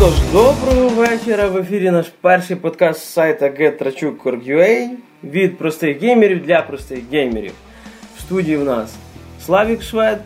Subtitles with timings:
[0.00, 1.48] Отож, доброго вечора.
[1.48, 4.88] В ефірі наш перший подкаст з сайта GetRachuk.org.ua
[5.24, 7.52] від простих геймерів для простих геймерів.
[8.16, 8.94] В студії в нас
[9.46, 10.20] Славік Швед,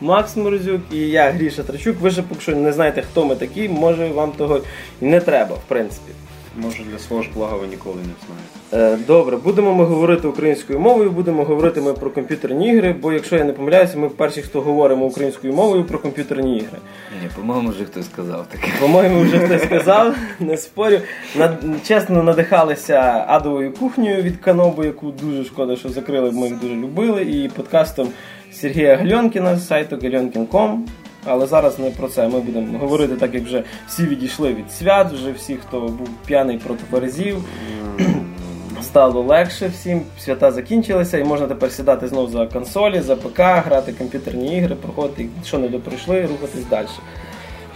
[0.00, 2.00] Макс Морозюк і я, Гріша Трачук.
[2.00, 4.60] Ви ж поки що не знаєте, хто ми такі, може вам того
[5.00, 6.12] і не треба, в принципі.
[6.56, 8.94] Може для свого ж блага ви ніколи не знаєте.
[9.02, 13.36] Е, Добре, будемо ми говорити українською мовою, будемо говорити ми про комп'ютерні ігри, бо якщо
[13.36, 16.78] я не помиляюся, ми перші, хто говоримо українською мовою про комп'ютерні ігри.
[17.22, 18.68] Ні, по-моєму, вже хтось сказав таке.
[18.80, 20.98] По-моєму, вже хтось сказав, не спорю.
[21.38, 26.74] Над, чесно надихалися адовою кухнею від Канобу, яку дуже шкода, що закрили, ми їх дуже
[26.74, 28.08] любили, і подкастом
[28.52, 30.78] Сергія Гальонкіна з сайту galionkin.com.
[31.24, 32.28] Але зараз не про це.
[32.28, 36.58] Ми будемо говорити, так як вже всі відійшли від свят, вже всі, хто був п'яний
[36.58, 37.44] проти березів.
[38.82, 43.92] Стало легше всім, свята закінчилися, і можна тепер сідати знов за консолі, за ПК, грати
[43.92, 46.86] комп'ютерні ігри, проходити, що не доприйшли, рухатись далі.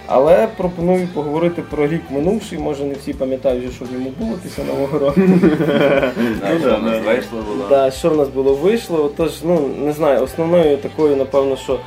[0.07, 2.59] Але пропоную поговорити про рік минувший.
[2.59, 5.21] Може не всі пам'ятають, що в ньому було після нового року.
[6.61, 7.91] Що в нас вийшло було.
[7.91, 9.11] Що в нас було вийшло.
[9.17, 11.79] Тож, ну не знаю, основною такою, напевно, що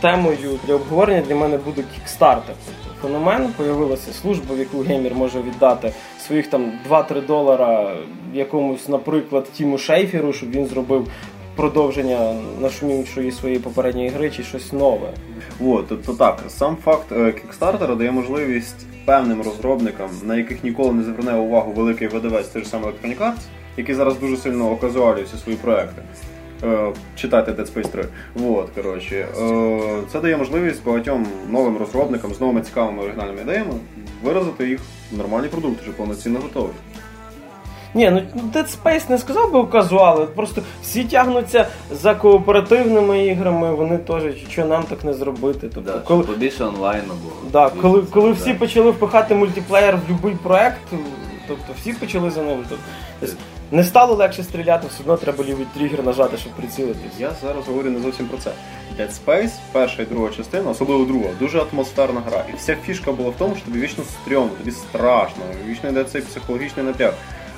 [0.00, 2.54] темою для обговорення для мене буде кікстартер.
[3.02, 5.92] Феномен появилася служба, в яку геймер може віддати
[6.26, 7.96] своїх там 2-3 долара
[8.32, 11.08] якомусь, наприклад, Тіму Шейферу, щоб він зробив
[11.56, 15.08] продовження нашумівшої своєї попередньої гри чи щось нове.
[15.60, 21.02] От, тобто так, сам факт е, кікстартера дає можливість певним розробникам, на яких ніколи не
[21.02, 23.42] зверне увагу великий видавець, той же самий Electronic Arts,
[23.76, 26.02] який зараз дуже сильно оказуалює всі свої проекти.
[26.64, 28.04] Е, читайте Dead Space 3.
[28.48, 33.72] От, коротше, е, це дає можливість багатьом новим розробникам з новими цікавими оригінальними ідеями
[34.22, 34.80] виразити їх
[35.12, 36.70] в нормальні продукти, вже повноцінно готові.
[37.94, 38.22] Ні, ну
[38.54, 44.64] Dead Space не сказав би казуали, просто всі тягнуться за кооперативними іграми, вони теж що
[44.64, 45.68] нам так не зробити.
[45.74, 47.34] Тобто, Да, коли, щоб побільше онлайну було.
[47.52, 48.34] да, коли, коли да.
[48.34, 50.80] всі почали впихати мультиплеєр в будь-який проект,
[51.48, 52.58] тобто всі почали за ним.
[52.68, 52.84] Тобто,
[53.74, 57.12] не стало легше стріляти, все одно треба лівий тригер нажати, щоб прицілитись.
[57.18, 58.50] Я зараз говорю не зовсім про це.
[58.98, 62.44] Dead Space, перша і друга частина, особливо друга, дуже атмосферна гра.
[62.52, 66.22] І вся фішка була в тому, що тобі вічно стрьомно, тобі страшно, вічно йде цей
[66.22, 67.14] психологічний напряг.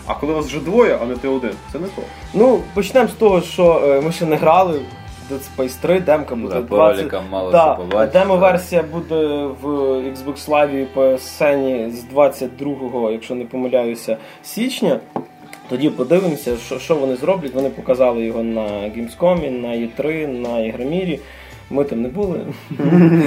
[0.06, 2.02] А коли вас вже двоє, а не ти один, це не то.
[2.34, 4.80] Ну, почнемо з того, що е, ми ще не грали.
[5.30, 6.96] в Dead Space 3, демка буде Да, 20...
[6.98, 8.06] роликам мало да.
[8.06, 9.66] Демо-версія буде в
[9.98, 15.00] Xbox Live і PSN з 22, якщо не помиляюся, січня.
[15.68, 17.54] Тоді подивимося, що, що вони зроблять.
[17.54, 21.20] Вони показали його на Gamescom, на E3, на Ігромірі.
[21.70, 22.40] Ми там не були.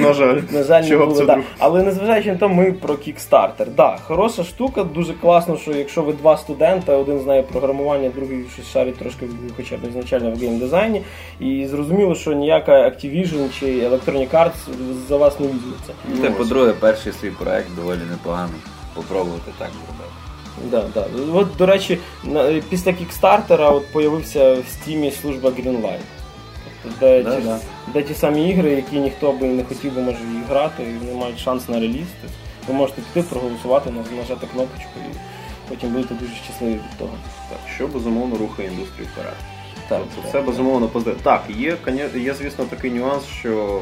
[0.01, 0.41] На жаль.
[0.51, 1.39] На жаль, не Чого б Да.
[1.57, 3.65] Але незважаючи на то, ми про Kickstarter.
[3.77, 8.71] Да, хороша штука, дуже класно, що якщо ви два студента, один знає програмування, другий щось
[8.71, 11.01] шарить трошки хоча б ізначально в геймдизайні.
[11.39, 14.69] І зрозуміло, що ніяка Activision чи Electronic Arts
[15.07, 15.93] за вас не візьметься.
[16.21, 18.53] Та, по-друге, перший свій проект доволі непогано.
[18.93, 19.98] Попробувати так зробити.
[20.71, 21.05] Да, да.
[21.33, 21.99] От, до речі,
[22.69, 25.99] після Kickstarter от появився в Steam служба Greenlight.
[26.83, 27.59] Тобто, де, Да, ті, да.
[27.93, 31.19] де ті самі ігри, які ніхто би не хотів би може їх грати, і вони
[31.19, 32.07] мають шанс на реліз.
[32.21, 32.35] Тобто
[32.67, 33.89] ви можете піти, проголосувати,
[34.19, 35.15] нажати кнопочку і
[35.69, 37.11] потім будете дуже щасливі від того.
[37.49, 39.33] Так, що безумовно рухає індустрію вперед.
[39.89, 41.17] Так, Тобто це безумовно позитив.
[41.23, 41.77] Так, є,
[42.15, 43.81] є, звісно, такий нюанс, що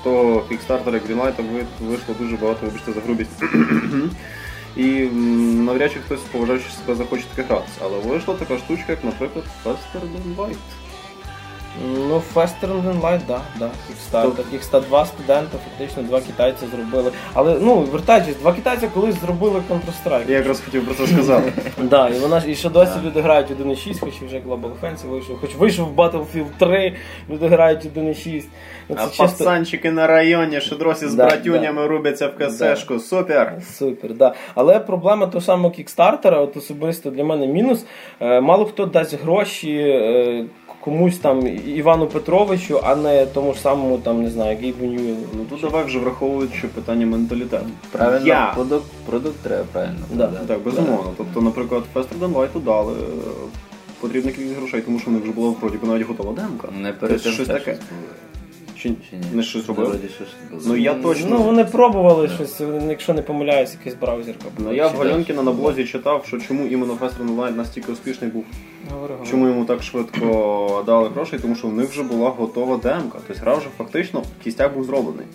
[0.00, 3.30] з того Kickstarter Greenlight ви- вийшло дуже багато, вибачте за грубість.
[4.76, 4.82] І
[5.64, 7.68] навряд чи хтось поважаючи себе захоче таке грати.
[7.82, 10.56] Але вийшла така штучка, як, наприклад, Than Light.
[11.82, 14.44] Ну, Faster Than Light, да, да, Kickstarter.
[14.52, 17.10] Kickstarter, два студента, фактично два китайці зробили.
[17.32, 20.30] Але ну, вертаючись, два китайці колись зробили Counter-Strike.
[20.30, 21.52] Я якраз хотів про це сказати.
[21.82, 25.38] Да, і вона ж і ще досі люди грають 1.6, хоч вже Global Offensive вийшов,
[25.40, 26.96] хоч вийшов Battlefield 3,
[27.30, 28.44] люди грають 1.6.
[28.88, 32.98] Ну, А пацанчики на районі, що досі з братюнями рубяться в касешку.
[32.98, 33.56] Супер!
[33.72, 34.34] супер, да.
[34.54, 37.84] Але проблема того самого кікстартера, от особисто для мене мінус.
[38.20, 40.44] Е, Мало хто дасть гроші е,
[40.84, 45.16] комусь там Івану Петровичу, а не тому ж самому там, не знаю, Гейбу Ньюелу.
[45.34, 47.66] Ну тут давай вже враховуючи питання менталітету.
[47.90, 48.52] Правильно, Я.
[48.54, 49.98] продукт, продукт треба правильно.
[50.12, 50.26] Да.
[50.26, 50.46] подати.
[50.46, 51.12] Так, безумовно.
[51.16, 52.96] Тобто, наприклад, Фестерден Лайту дали е,
[54.00, 56.68] потрібна кількість грошей, тому що в них вже була вроді би навіть готова демка.
[56.82, 57.74] Не перед Це тим щось теж таке.
[57.74, 58.08] щось було.
[58.84, 59.24] Чи, Чи ні?
[59.32, 59.88] не щось робили?
[59.88, 60.08] Вроді.
[60.66, 61.26] Ну я точно.
[61.30, 64.44] Ну, вони пробували щось, якщо не помиляюсь, якась браузерка.
[64.58, 68.44] Ну я в Гальонкіна на блозі читав, що чому іменно Than Light настільки успішний був.
[69.30, 73.18] Чому йому так швидко дали грошей, тому що в них вже була готова демка.
[73.26, 75.26] Тобто гра вже фактично кістяк був зроблений.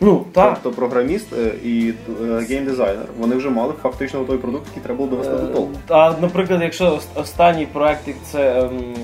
[0.00, 0.58] Ну, так.
[0.62, 1.92] Тобто програміст е, і
[2.22, 5.72] е, геймдизайнер, вони вже мали фактично той продукт, який треба було довести до толку.
[5.88, 8.94] А, наприклад, якщо останній проект це ем,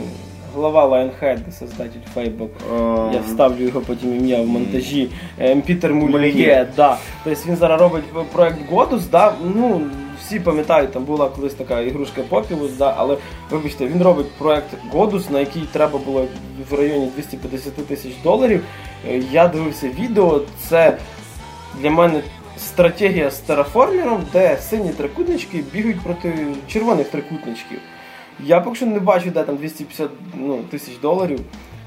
[0.54, 2.00] глава Lionhead, создатель.
[2.16, 5.10] Е, Я вставлю його потім ім'я в монтажі.
[5.38, 5.94] Ем, Пітер.
[5.94, 6.96] Мулін'є, да.
[7.24, 9.34] Тобто він зараз робить проект Godus, да.
[9.56, 9.80] Ну,
[10.20, 13.16] всі пам'ятають, там була колись така ігрушка Populous, да, але
[13.50, 16.26] вибачте, він робить проект Godus, на який треба було
[16.70, 18.64] в районі 250 тисяч доларів.
[19.08, 20.96] Е, Я дивився відео, це
[21.80, 22.20] для мене
[22.58, 26.32] стратегія з тераформером, де сині трикутнички бігають проти
[26.68, 27.78] червоних трикутничків.
[28.44, 31.40] Я поки що не бачу, де там 250 ну, тисяч доларів.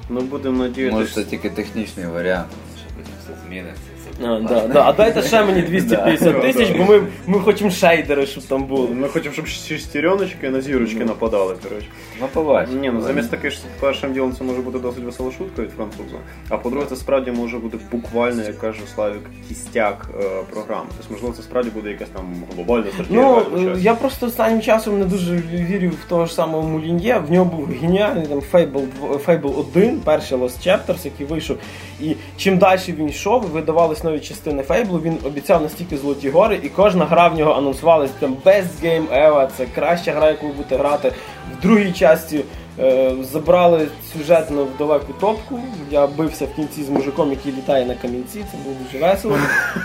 [0.09, 1.13] Ну будемо Може, надіятися.
[1.15, 2.47] це тільки технічний варіант,
[2.77, 3.81] що потім все зміниться.
[4.21, 4.83] А, да, да.
[4.85, 8.87] а дайте ще мені 250 тисяч, бо ми, ми хочемо шейдери, щоб там було.
[8.87, 11.87] Ми хочемо, щоб шестереночки на зірочки нападали, коротше.
[12.21, 12.81] Ну, побачимо.
[12.81, 16.17] Ні, ну замість таки ж першим ділом це може бути досить весела шутка від француза.
[16.49, 20.85] А по-друге, це справді може бути буквально, як каже Славік, кістяк е, програми.
[20.97, 23.21] Тобто, можливо, це справді буде якась там глобальна стратегія.
[23.21, 27.23] Ну, е, я просто останнім часом не дуже вірю в того ж самого Мулін'є.
[27.27, 28.85] В нього був геніальний там Fable,
[29.25, 31.57] Fable 1, перший Lost Chapters, який вийшов.
[32.01, 36.69] І чим далі він йшов, видавались нові частини Fable, він обіцяв настільки золоті гори, і
[36.69, 40.77] кожна гра в нього анонсувалась там Best Game Ever, це краща гра, яку ви будете
[40.77, 41.11] грати.
[41.59, 42.43] В другій часті
[42.79, 45.59] е, забрали сюжетно в далеку топку.
[45.91, 49.37] Я бився в кінці з мужиком, який літає на камінці, це було дуже весело.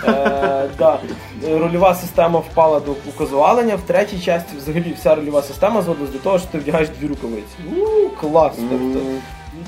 [0.07, 0.99] Е, да.
[1.49, 3.75] Рольова система впала до указувалення.
[3.75, 7.55] В третій часті взагалі вся рольова система зводилась до того, що ти вдягаєш дві рукавиці.
[7.77, 8.53] Ну, клас.
[8.69, 8.99] Тобто,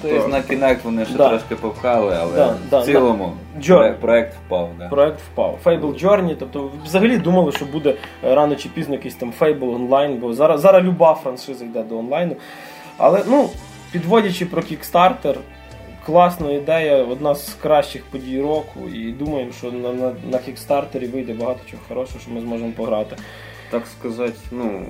[0.01, 1.29] Тобто на Kinect вони ще Да.
[1.29, 3.33] трошки попхали, але Да, да, в цілому
[3.67, 4.69] проект- проект впав.
[4.79, 4.87] Да.
[4.87, 5.59] Проект впав.
[5.65, 10.17] Fable Journey, тобто взагалі думали, що буде е, рано чи пізно якийсь там Fable онлайн,
[10.17, 12.35] бо зараз, зараз люба франшиза йде до онлайну.
[12.97, 13.49] Але ну,
[13.91, 15.35] підводячи про Kickstarter,
[16.05, 21.33] класна ідея, одна з кращих подій року, і думаємо, що на, на, на Kickstarter вийде
[21.33, 23.15] багато чого хорошого, що ми зможемо пограти.
[23.71, 24.81] Так сказати, ну.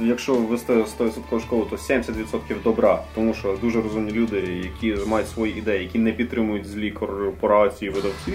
[0.00, 5.58] Якщо ввести 100% школу, то 70% добра, тому що дуже розумні люди, які мають свої
[5.58, 8.32] ідеї, які не підтримують злі корпорації, видавці,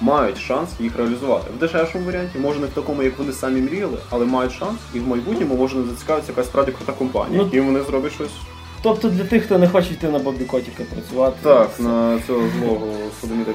[0.00, 1.50] мають шанс їх реалізувати.
[1.56, 4.98] В дешевшому варіанті, може не в такому, як вони самі мріяли, але мають шанс, і
[4.98, 8.30] в майбутньому може не зацікавитися якась справді крута компанія, Ну, і вони зроблять щось
[8.82, 11.36] Тобто для тих, хто не хоче йти на Бобі Котіка працювати.
[11.42, 12.86] так на цього злого
[13.20, 13.52] судоміта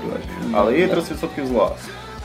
[0.52, 1.76] Але є 30% зла.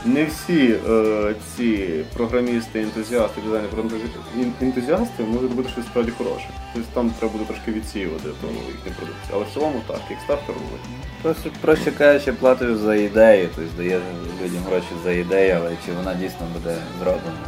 [0.05, 6.47] Не всі е, ці програмісти, ентузіасти, дизайнери, ентузі- ентузіасти можуть робити щось справді хороше.
[6.73, 9.29] Тобто там треба буде трошки відсіювати тому їхні продукції.
[9.33, 10.85] Але в цілому так, Kickstarter робить.
[11.21, 13.99] Просто, проще кажучи, платиш за ідею, тобто дає
[14.43, 17.45] людям гроші за ідею, але чи вона дійсно буде зроблена,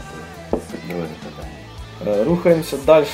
[0.52, 0.58] то
[0.88, 1.47] друге питання.
[2.08, 3.06] Е, Рухаємося далі.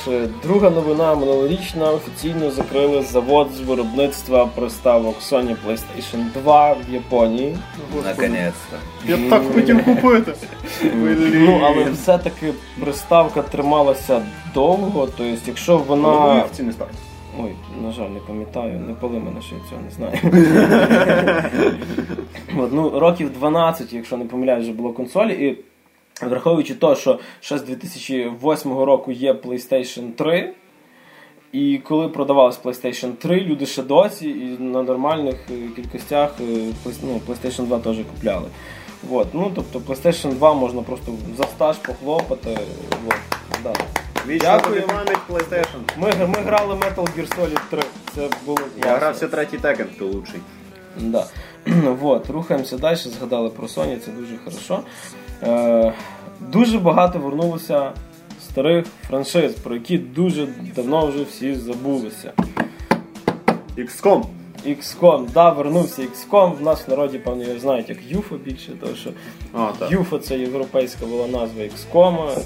[0.42, 1.90] Друга новина минулорічна.
[1.90, 7.56] Офіційно закрили завод з виробництва приставок Sony PlayStation 2 в Японії.
[8.04, 8.76] Наконець-то.
[9.08, 10.32] Я так хотів купити.
[11.34, 14.22] Ну, але все-таки приставка трималася
[14.54, 15.08] довго.
[15.16, 16.44] Тобто, якщо вона.
[17.38, 17.50] Ой,
[17.84, 20.18] на жаль, не пам'ятаю, не пали мене, що я цього не знаю.
[22.58, 25.58] От, ну, років 12, якщо не помиляюсь, вже було консолі, і
[26.22, 30.54] враховуючи те, що ще з 2008 року є PlayStation 3.
[31.52, 36.72] І коли продавалась PlayStation 3, люди ще досі і на нормальних е, кількостях е,
[37.02, 38.48] ну, PlayStation 2 теж купляли.
[39.10, 42.58] От, ну, тобто PlayStation 2 можна просто за стаж похлопати.
[43.08, 43.14] От,
[43.62, 43.72] да.
[44.26, 44.82] Дякую.
[44.82, 45.80] пам'ять PlayStation.
[45.96, 47.82] Ми, ми грали Metal Gear Solid 3.
[48.14, 48.98] Це було Я класно.
[48.98, 50.40] грався третій Tekken, ти лучший.
[50.96, 51.26] Да.
[52.00, 54.80] вот, рухаємося далі, згадали про Sony, це дуже хорошо.
[55.46, 55.92] Е,
[56.40, 57.92] дуже багато вернулося
[58.42, 60.46] старих франшиз, про які дуже
[60.76, 62.32] давно вже всі забулися.
[63.76, 64.24] XCOM.
[64.66, 66.56] XCOM, да, вернувся XCOM.
[66.56, 69.10] В нас в народі, певно, його знають як UFO більше, тому що
[69.52, 69.90] А, так.
[69.90, 72.38] UFO це європейська була назва XCOM.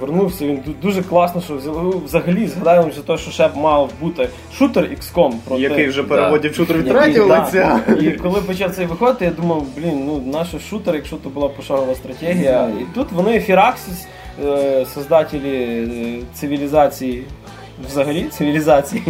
[0.00, 4.28] Вернувся він дуже класно, що взяли взагалі згадаємо вже те, що ще б мав бути
[4.58, 6.52] шутер XCOM проти Який вже Да.
[6.52, 7.80] шутер від третього да.
[8.00, 11.94] І коли почав цей виходити, я думав, блін, ну наш шутер, якщо то була пошагова
[11.94, 12.68] стратегія.
[12.80, 14.06] І тут вони Firaxis,
[14.44, 17.24] е, создателі е, цивілізації,
[17.88, 19.02] взагалі цивілізації.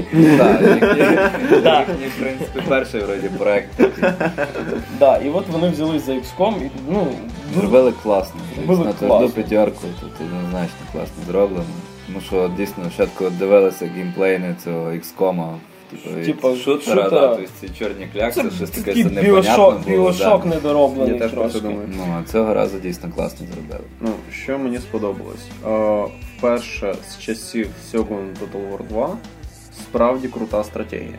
[0.43, 0.61] Так,
[1.89, 3.81] їхній, в принципі, перший вроді проект.
[5.25, 6.55] І от вони взялись за XCOM,
[6.93, 7.07] ну
[7.55, 8.41] Зробили класно.
[8.57, 9.09] Зробили на класно.
[9.09, 11.65] тверду п'ятерку, тут однозначно класно зроблено.
[12.07, 15.55] Тому що дійсно спочатку дивилися геймплейни цього XCOM,
[15.91, 17.11] типу, Типа, шутера, шутера.
[17.11, 20.49] да, тобто ці чорні клякси, це щось таке це непонятно біошок, біошок да.
[20.55, 21.61] недороблений Я трошки.
[21.61, 21.89] думаю.
[21.97, 23.85] Ну, а цього разу дійсно класно зробили.
[24.01, 25.47] Ну, що мені сподобалось?
[25.69, 26.05] Е,
[26.39, 28.07] вперше з часів Shogun
[28.41, 29.17] Total War 2
[29.83, 31.19] справді крута стратегія.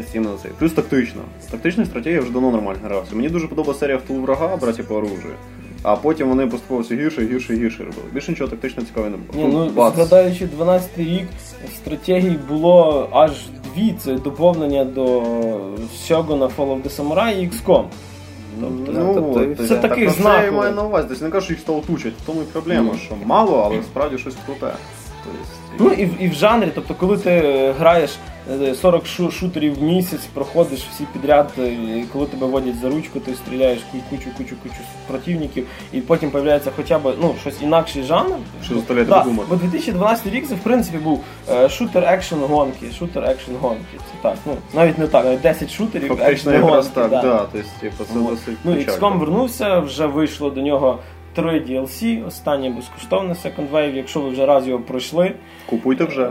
[0.00, 0.48] Ось іменно це.
[0.58, 1.22] Плюс тактична.
[1.50, 3.14] Тактична стратегія вже давно нормально грався.
[3.16, 5.34] Мені дуже подобалася серія в тул врага, браті по оружию.
[5.82, 8.04] А потім вони поступово все гірше, гірше гірше робили.
[8.12, 9.48] Більше нічого тактично цікавого не було.
[9.48, 9.94] Ні, ну бац.
[9.94, 11.26] згадаючи 12 рік,
[11.76, 13.30] стратегій було аж
[13.74, 13.94] дві.
[14.04, 15.20] Це доповнення до
[16.08, 17.84] Shogun Fall of the Samurai і XCOM.
[18.60, 20.44] Тобто, Ну, тобто, це я таких так, знакових.
[20.44, 22.90] Я маю на увазі, тобто не кажу, що їх стало тучать, в тому і проблема,
[22.92, 22.98] Ну.
[22.98, 24.74] що мало, але справді щось круте.
[25.24, 25.38] Тобто,
[25.78, 28.10] Ну і, в- і в жанрі, тобто, коли ти е, граєш
[28.62, 32.88] е, 40 шу- шутерів в місяць, проходиш всі підряд, е, і коли тебе водять за
[32.88, 34.74] ручку, ти стріляєш ку- кучу, кучу, кучу
[35.08, 38.34] противників, і потім з'являється хоча б ну, щось інакший жанр.
[38.64, 39.46] Що заставляє Да, тебе думати.
[39.50, 43.84] бо 2012 рік це в принципі був е, шутер екшн гонки, шутер екшн гонки.
[43.98, 47.00] Це так, ну навіть не так, навіть 10 шутерів Фактично екшн якраз гонки.
[47.00, 47.22] так, да.
[47.22, 48.98] да, тобто, типу, це досить Ну, печально.
[49.08, 50.98] XCOM вернувся, вже вийшло до нього
[51.34, 53.94] три DLC, останнє безкоштовне Second Wave.
[53.94, 55.32] Якщо ви вже раз його пройшли,
[55.66, 56.30] Купуйте вже.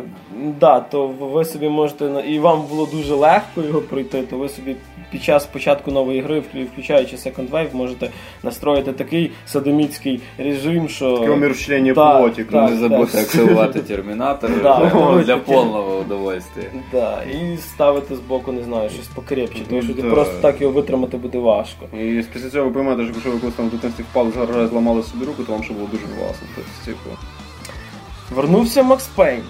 [0.60, 4.76] да, то ви собі можете і вам було дуже легко його пройти, то ви собі
[5.12, 6.44] під час початку нової гри,
[6.74, 8.10] включаючи Second Wave, можете
[8.44, 12.44] настроїти такий садоміцький режим, що Таке умерщвлення Так, плоті.
[12.44, 12.70] так.
[12.70, 14.92] Не забудьте активувати термінатор Да,
[15.26, 16.68] для, повного удовольствия.
[16.92, 21.18] Да, і ставити збоку, не знаю, щось покрепче, тому що ти просто так його витримати
[21.18, 21.86] буде важко.
[21.98, 25.26] І після цього ви поймете, що якщо ви там в дитинстві впали, жаре, зламали собі
[25.26, 26.48] руку, то вам ще було дуже класно.
[26.56, 27.10] Тобто, типу,
[28.36, 29.44] Вернувся Макс Пейн.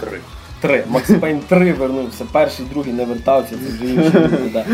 [0.00, 0.20] три.
[0.60, 0.84] Три.
[0.88, 2.24] Макс Пейн 3 вернувся.
[2.32, 4.10] Перший, другий не вертався, це вже інші.
[4.52, 4.64] Да.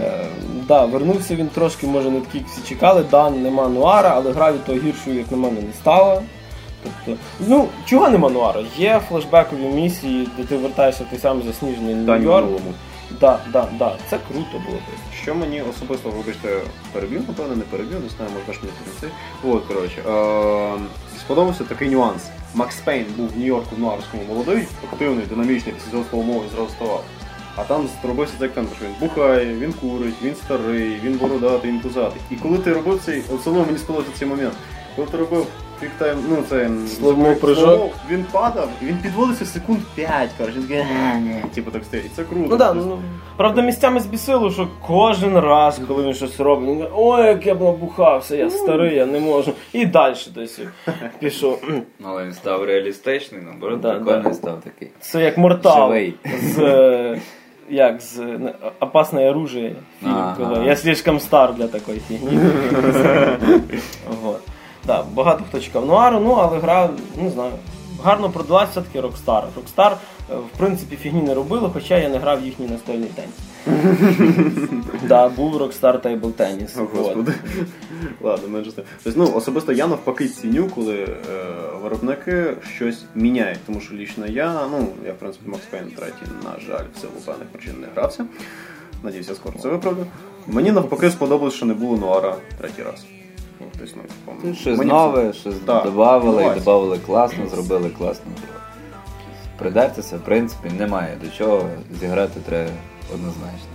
[0.00, 0.26] Е,
[0.68, 3.04] да, вернувся він трошки, може, не як всі чекали.
[3.10, 6.22] Да, нема нуара, але гра від того гіршою, як на мене, не стала.
[6.82, 8.62] Тобто, ну, чого нема нуара?
[8.76, 12.48] Є флешбекові місії, де ти вертаєшся той самий засніжений Нью-Йорк.
[13.20, 13.96] Да, да, да.
[14.10, 14.78] Це круто було.
[15.22, 16.60] Що мені особисто, вибачте,
[16.92, 19.06] перебив, напевно, не перебив, не знаю, можна ж мені це.
[19.48, 20.78] От, коротше, е-
[21.20, 22.22] сподобався такий нюанс.
[22.54, 27.04] Макс Пейн був в Нью-Йорку в Нуарському молодий, активний, динамічний, після слово мови зразу ставав.
[27.56, 31.80] А там зробився цей акцент, що він бухає, він курить, він старий, він бородатий, він
[31.80, 32.20] пузатий.
[32.30, 34.54] І коли ти робив цей, особливо мені сподобався цей момент,
[34.96, 35.46] коли ти робив
[35.84, 37.88] квіктайм, ну це Slow-mo прыжок.
[38.10, 42.14] він падав, і він підводився секунд 5, коротше, він такий, «Е, ні», типу так стоїть.
[42.16, 42.46] Це круто.
[42.50, 42.98] Ну да, Тобто, ну,
[43.36, 47.54] правда, місцями збісило, що кожен раз, коли він щось робить, він каже, ой, як я
[47.54, 49.52] б набухався, я старий, я не можу.
[49.72, 50.60] І далі десь
[51.18, 51.62] пішов.
[51.68, 54.34] Ну, Але він став реалістичний, наоборот, Да, прикольний да.
[54.34, 54.88] став такий.
[55.00, 56.14] Це як Мортал Живий.
[56.42, 57.20] з е,
[57.70, 60.36] як з е, опасне оружие фільм, Ага.
[60.38, 62.38] коли я слишком стар для такої фігні.
[64.22, 64.40] Вот.
[64.86, 67.52] Да, багато хто чекав нуару, ну але гра, не знаю,
[68.04, 69.44] гарно продалась все-таки Rockstar.
[69.56, 69.96] Rockstar,
[70.30, 73.34] е, в принципі, фігні не робили, хоча я не грав в їхній настольний теніс.
[75.08, 76.82] Да, був Rockstar Table Tennis.
[76.82, 76.98] О.
[76.98, 77.32] Господи.
[78.20, 78.72] Ладно, менше.
[79.04, 81.16] Тобто, ну, особисто я навпаки ціню, коли е,
[81.82, 83.58] виробники щось міняють.
[83.66, 87.12] Тому що лічно я, ну, я в принципі Макс Пейн третій, на жаль, в силу
[87.26, 88.26] певних причин не грався.
[89.02, 90.06] Надіюся, скоро це виправлю.
[90.46, 93.04] Мені навпаки сподобалось, що не було нуара третій раз.
[93.60, 97.90] Ну, тобто, ну, типу, Ну, Щось мені нове, щось Так, додавали, і додавали класно, зробили
[97.98, 98.26] класно.
[99.58, 101.62] Придертися, в принципі, немає до чого.
[102.00, 102.70] Зіграти треба
[103.14, 103.68] однозначно.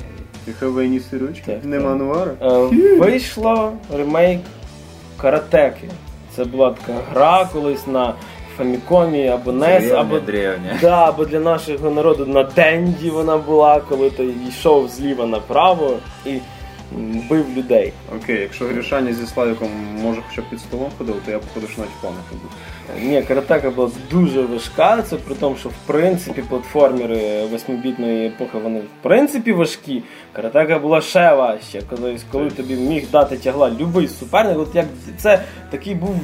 [0.46, 2.00] Тиховинні сирочки, Так, нема так.
[2.00, 2.32] нуара.
[2.42, 4.42] Е, Вийшло ремейк
[5.18, 5.90] Каратеки.
[6.36, 8.14] Це була така гра колись на
[8.58, 10.78] Фамікомі або NES, або древня.
[10.82, 15.94] Да, або для нашого народу на Денді вона була, коли ти йшов зліва направо
[16.26, 16.30] і
[17.30, 17.94] бив людей.
[18.16, 19.70] Окей, якщо Грішаня зі Славіком
[20.02, 22.24] може хоча б під столом ходив, то я походу, що навіть планах.
[23.02, 28.80] Ні, каратека була дуже важка, це при тому, що в принципі платформери восьмибітної епохи вони
[28.80, 30.04] в принципі важкі.
[30.34, 31.82] Каратека була ще важче.
[31.90, 34.58] коли, коли тобі міг дати тягла любий суперник.
[34.58, 34.86] От як
[35.18, 36.16] це такий був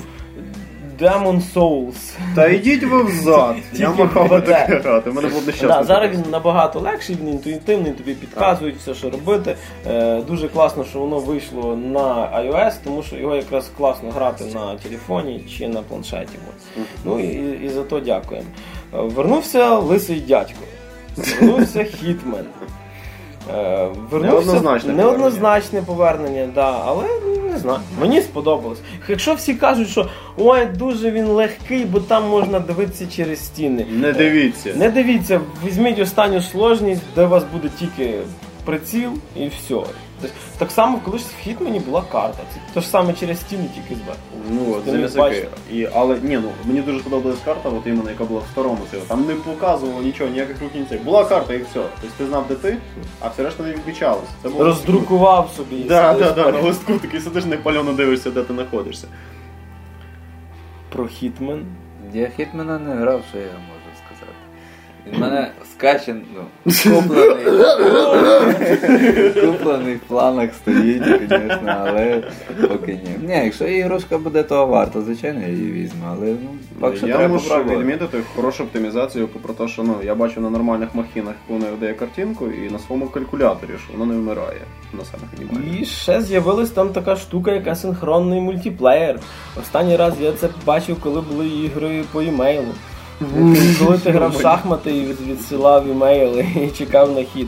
[0.99, 2.13] Demon Souls.
[2.35, 3.55] Та йдіть ви взад.
[3.73, 5.11] Я махав би таке грати.
[5.11, 5.83] Мене було нещасно.
[5.83, 9.55] Зараз він набагато легший, він інтуїтивний, тобі підказують все, що робити.
[9.87, 12.03] Е, дуже класно, що воно вийшло на
[12.43, 16.37] iOS, тому що його якраз класно грати на телефоні чи на планшеті.
[17.05, 18.47] Ну і, за то дякуємо.
[18.93, 20.59] Е, Вернувся лисий дядько.
[21.17, 22.45] Вернувся Хітмен.
[23.53, 27.79] Е, Вернувся Неоднозначне неоднозначне повернення, да, але ну, не знаю.
[28.01, 28.79] Мені сподобалось.
[29.09, 33.85] Якщо всі кажуть, що ой, дуже він легкий, бо там можна дивитися через стіни.
[33.91, 34.73] Не дивіться.
[34.75, 38.13] Не дивіться, візьміть останню сложність, де вас буде тільки
[38.65, 39.75] приціл і все.
[40.21, 42.43] Тобто, так само, колись в Хітмені була карта.
[42.53, 44.21] Це те ж саме через стіни, тільки зверху.
[44.49, 45.45] Ну, це не.
[45.71, 49.03] І, але ні, ну мені дуже сподобалась карта, от іменно, яка була в старому цього.
[49.07, 50.97] Там не показувало нічого, ніяких рук ніцей.
[50.97, 51.81] Була карта і все.
[52.01, 52.77] Тобто ти знав, де ти,
[53.19, 54.27] а все решта не відмічалося.
[54.43, 55.75] Це було Роздрукував собі.
[55.75, 59.07] сидиш да, да, на листку такий сидиш непальоно дивишся, де ти знаходишся.
[60.89, 61.65] Про Хітмен.
[62.13, 63.74] Я Хітмена не грав, що я можу сказати.
[65.13, 66.41] Він мене скачен, ну,
[66.83, 67.45] куплений.
[69.45, 72.23] куплений в планах стоїть, звісно, але
[72.67, 73.27] поки ні.
[73.27, 77.17] Ні, якщо ігрушка буде того варто, звичайно, я її візьму, але ну, поки що я
[77.17, 77.79] треба можу попробувати.
[77.79, 81.93] відмітити хорошу оптимізацію про те, що ну, я бачу на нормальних махінах, яку вона видає
[81.93, 84.61] картинку, і на своєму калькуляторі, що воно не вмирає
[84.93, 85.81] на самих мінімальних.
[85.81, 89.19] І ще з'явилась там така штука, яка синхронний мультиплеєр.
[89.61, 92.73] Останній раз я це бачив, коли були ігри по імейлу.
[93.79, 97.47] Коли ти грав шахмати і відсилав імейли і чекав на хід.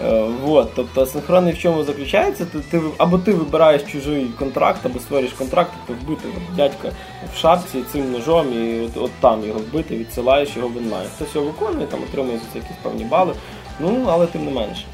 [0.00, 2.44] Е, Вот, тобто синхронний в чому заключається?
[2.44, 6.92] Ти, ти або ти вибираєш чужий контракт, або створюєш контракт, тобто вбити дядька
[7.34, 11.06] в шапці цим ножом і от, от там його вбити, відсилаєш його в онлайн.
[11.16, 13.34] Хтось його виконує, там отримує за це якісь певні бали.
[13.80, 14.84] Ну, але тим не менше.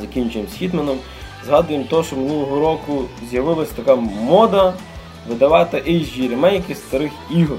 [0.00, 0.98] Закінчуємо з Хітменом.
[1.46, 4.74] Згадуємо те, що минулого року з'явилася така мода
[5.28, 7.58] видавати HD ремейки старих ігор.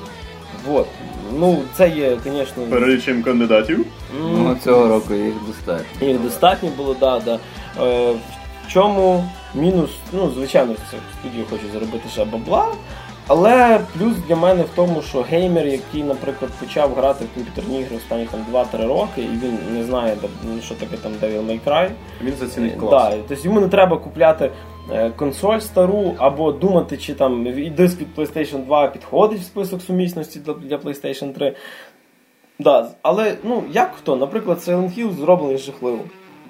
[0.68, 0.88] Вот.
[1.34, 3.86] Ну, це є, звісно, Перелічимо кандидатів.
[4.22, 6.08] Ну, цього року їх достатньо.
[6.08, 7.40] їх достатньо було, да, да.
[7.84, 12.68] Е, в чому мінус, ну, звичайно, це студія хоче заробити ще бабла.
[13.28, 17.98] Але плюс для мене в тому, що геймер, який, наприклад, почав грати в комп'ютерні ігри
[17.98, 20.18] останні там 2-3 роки, і він не знає,
[20.62, 21.90] що таке там Devil May Cry,
[22.24, 23.10] Він зацінить Е, клас.
[23.10, 24.52] Да, тобто йому не треба купляти
[24.92, 29.82] е, консоль стару або думати, чи там і диск від PlayStation 2 підходить в список
[29.82, 31.56] сумісності для, для PlayStation 3.
[32.60, 34.16] Да, але ну як хто?
[34.16, 36.00] Наприклад, Silent Hill зроблений жахливо.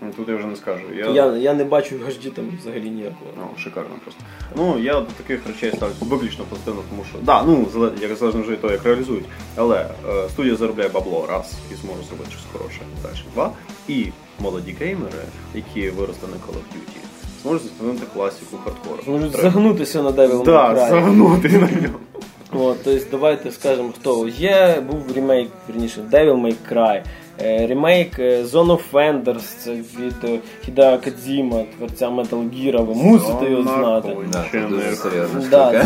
[0.01, 0.83] Ну, Тут я вже не скажу.
[0.97, 3.31] Я, Я, я не бачу HD там взагалі ніякого.
[3.37, 4.21] Ну, шикарно просто.
[4.55, 7.67] Ну, я до таких речей ставлюся виключно позитивно, тому що, да, ну,
[8.01, 9.25] як залежно вже того, як реалізують.
[9.55, 9.77] Але
[10.09, 12.79] е, студія заробляє бабло раз і зможе зробити щось хороше.
[13.03, 13.51] Далі два.
[13.87, 14.05] І
[14.39, 15.19] молоді геймери,
[15.55, 16.97] які виросли на Call of Duty,
[17.43, 19.03] зможуть застановити класику хардкору.
[19.07, 19.41] Можуть Три.
[19.41, 20.89] загнутися на Devil May Да, Cry.
[20.89, 21.99] загнути на ньому.
[22.53, 24.83] От, тобто, давайте скажемо, хто є.
[24.87, 27.03] Був ремейк, верніше, Devil May Cry.
[27.41, 32.93] Е, Ремейк е, Zone of Enders, це від е, Хідео Кадзіма, творця Metal Gear, ви
[32.93, 34.17] мусите його знати.
[34.31, 35.83] Да, це дуже серйозна штука.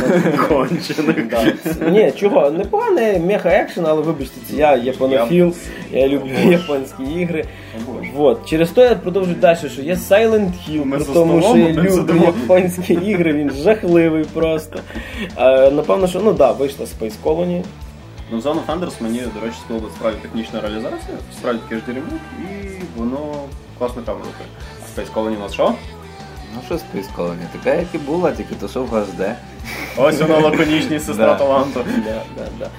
[1.92, 5.54] Ні, чого, непоганий меха екшен, але вибачте, це я японофіл,
[5.92, 7.46] я люблю японські ігри.
[8.16, 8.46] Вот.
[8.46, 12.94] Через то я продовжую далі, що є Silent Hill, при тому, що я люблю японські
[12.94, 14.80] ігри, він жахливий просто.
[15.72, 17.64] Напевно, що ну да, вийшла Space Colony.
[18.32, 22.02] Ну, Zone of Enders мені, до речі, сподобалась справді технічна реалізація, справді такий ж
[22.40, 23.44] і воно
[23.78, 24.34] класно там робить.
[24.82, 25.74] А Space Colony у нас що?
[26.56, 27.46] Ну що Space Colony?
[27.52, 29.34] Така, як і була, тільки то що в HD.
[29.98, 31.86] Ось воно лаконічність сестра таланту.
[32.06, 32.70] Да, да, да.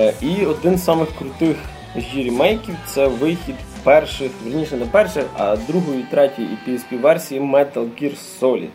[0.00, 1.56] Е, і один з самих крутих
[1.96, 7.88] HD ремейків це вихід перших, верніше не перших, а другої, третьої і PSP версії Metal
[8.02, 8.68] Gear Solid.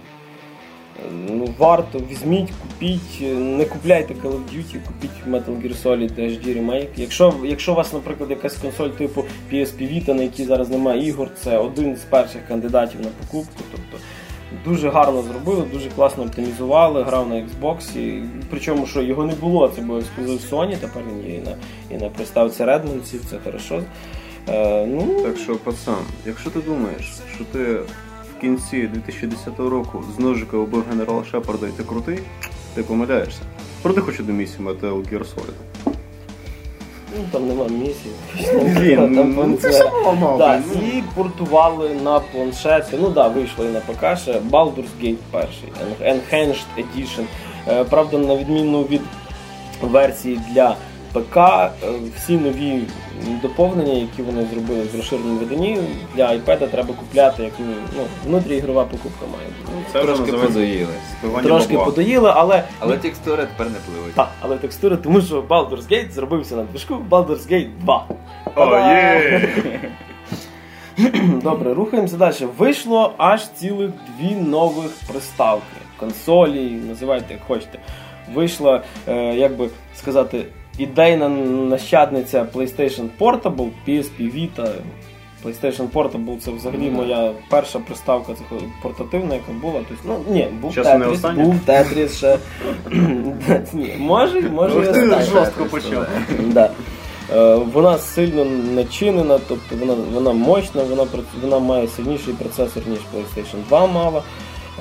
[1.29, 6.53] Ну, варто, візьміть, купіть, е, не купляйте Call of Duty, купіть Metal Gear Solid HD
[6.53, 6.89] ремейк.
[6.95, 11.29] Якщо, якщо у вас, наприклад, якась консоль типу PSP Vita, на якій зараз немає ігор,
[11.43, 13.63] це один з перших кандидатів на покупку.
[13.71, 13.97] Тобто
[14.65, 17.97] Дуже гарно зробили, дуже класно оптимізували, грав на Xbox.
[17.97, 21.55] І, причому, що його не було, це був ексклюзив Sony, тепер він є і на,
[21.91, 23.83] і на приставці Redmond, це хорошо.
[24.49, 27.79] Е, ну, Так що, пацан, якщо ти думаєш, що ти
[28.41, 32.19] в кінці 2010 року з ножика убив генерала Шепарда і ти крутий,
[32.73, 33.41] ти помиляєшся.
[33.81, 35.93] Пройди хоч одну місію Metal Gear Solid.
[37.17, 38.13] ну, там нема місії.
[38.77, 42.97] Блін, там ну, це ж мало, Да, блін, і портували на планшети.
[43.01, 45.69] Ну да, вийшло і на ПК ще Baldur's Gate перший,
[46.01, 47.23] Enhanced Edition.
[47.67, 49.01] Е, Правда, на відміну від
[49.81, 50.75] версії для
[51.13, 51.69] ПК, е,
[52.17, 52.81] всі нові
[53.41, 55.79] доповнення, які вони зробили в розширеному виданні,
[56.15, 59.85] для iPad треба купляти, як ну, ну, внутріігрова покупка має бути.
[59.93, 60.87] Це Трошки подоїлись.
[61.43, 61.85] Трошки бабла.
[61.85, 64.13] подоїли, але Але текстури тепер не пливуть.
[64.13, 68.05] так, але текстури, тому що Baldur's Gate зробився на движку Baldur's Gate 2.
[68.55, 69.49] О, є!
[71.43, 72.35] Добре, рухаємося далі.
[72.57, 75.63] Вийшло аж цілих дві нових приставки.
[75.97, 77.79] Консолі, називайте як хочете.
[78.33, 80.45] Вийшла, е, як би сказати,
[80.77, 81.29] ідейна
[81.69, 84.71] нащадниця PlayStation Portable, PSP Vita.
[85.45, 86.95] PlayStation Portable це взагалі Ну, да.
[86.97, 88.33] моя перша приставка
[88.81, 89.81] портативна, яка була.
[89.89, 91.43] Тобто, ну, ні, був Tetris, остання?
[91.43, 92.37] був Tetris ще.
[93.73, 96.07] ні, може, може і Ух ти, жорстко почав.
[96.39, 96.69] Да.
[97.33, 101.05] Е, Вона сильно начинена, тобто вона, вона мощна, вона,
[101.41, 104.23] вона має сильніший процесор, ніж PlayStation 2 мала.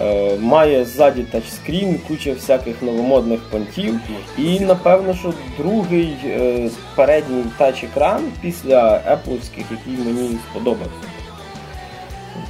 [0.03, 4.01] Е, Має ззаді тачскрін, куча всяких новомодних понтів.
[4.39, 10.91] І напевно, що другий е, передній тач-екран після Apple'ських, який мені сподобався.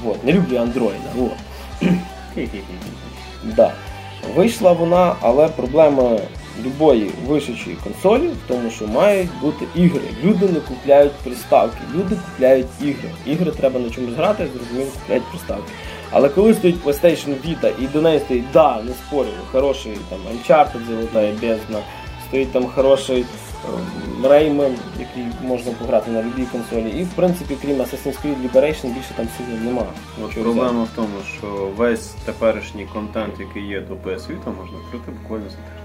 [0.05, 0.25] Вот.
[0.25, 1.01] Не люблю Android.
[1.15, 1.33] Вот.
[3.45, 3.73] Да.
[4.37, 6.19] Вийшла вона, але проблема
[6.65, 10.01] любої вишучої консолі в тому, що мають бути ігри.
[10.25, 13.11] Люди не купляють приставки, люди купляють ігри.
[13.27, 15.73] Ігри треба на чомусь грати, зрозуміло, купляють приставки.
[16.11, 20.87] Але коли стоїть PlayStation Vita і до неї стоїть, да, не спорю, хороший там Uncharted
[20.89, 21.79] золотає бездна,
[22.29, 23.25] стоїть там хороший
[23.65, 26.91] ем, Rayman, який можна пограти на будь-якій консолі.
[27.01, 29.87] І в принципі, крім Assassin's Creed Liberation, більше там сильно нема.
[30.25, 31.47] От Чого проблема в тому, що
[31.77, 35.80] весь теперішній контент, який є до PS Vita, можна вкрити буквально за тиждень.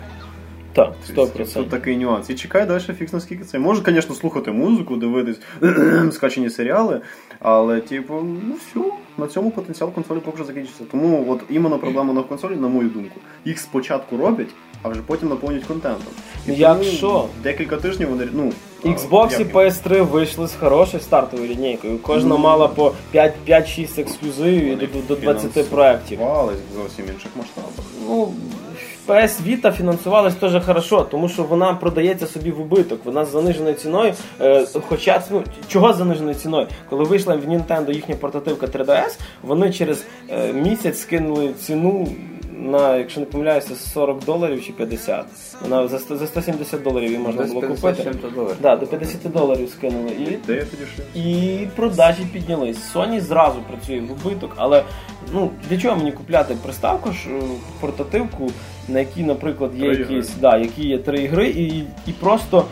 [0.76, 1.54] Так, Тобто, 100%.
[1.54, 2.30] Тут такий нюанс.
[2.30, 3.60] І чекай далі фікс наскільки це.
[3.60, 5.38] Може, звісно, слухати музику, дивитись
[6.12, 7.02] скачені серіали,
[7.40, 10.84] але, типу, ну все, на цьому потенціал консолі поки що закінчиться.
[10.92, 14.50] Тому от іменно проблема на консолі, на мою думку, їх спочатку роблять,
[14.82, 16.14] а вже потім наповнюють контентом.
[16.48, 17.26] І Ну, тому якщо?
[17.44, 18.54] декілька тижнів вони ну.
[18.86, 19.44] Xbox і?
[19.44, 22.00] PS3 вийшли з хорошою стартовою лінійкою.
[22.02, 26.20] Кожна мала по 5-6 ексклюзивів і до, до 20 проєктів.
[26.76, 27.86] Зовсім інших масштабах.
[28.08, 28.34] Ну,
[29.08, 33.06] PS Vita фінансувалась теж хорошо, тому що вона продається собі в убиток.
[33.06, 34.14] Вона з заниженою ціною.
[34.42, 36.68] Е, хоча ну, чого з заниженою ціною?
[36.90, 42.08] Коли вийшла в Nintendo їхня портативка 3DS, вони через е, місяць скинули ціну
[42.60, 45.26] на, якщо не помиляюся, 40 доларів чи 50.
[45.62, 48.04] Вона за, 100 за 170 доларів її можна Десь було 50 купити.
[48.12, 48.58] чим-то доларів.
[48.62, 50.10] Да, до 50 доларів скинули.
[50.10, 51.20] І Де я тоді ще?
[51.20, 52.96] і продажі піднялись.
[52.96, 54.84] Sony зразу працює в убиток, але
[55.34, 57.42] ну для чого мені купляти приставку ж е,
[57.80, 58.52] портативку,
[58.88, 61.68] на якій, наприклад, є Три якісь, да, які є три ігри, і,
[62.08, 62.66] і просто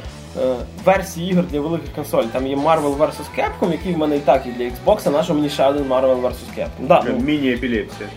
[0.86, 2.28] версії ігор для великих консолей.
[2.32, 3.12] Там є Marvel vs.
[3.38, 5.84] Capcom, який в мене і так і для Xbox, а на що мені ще один
[5.84, 6.58] Marvel vs.
[6.58, 6.88] Capcom.
[6.88, 8.10] Да, ну, Міні-епілепсія.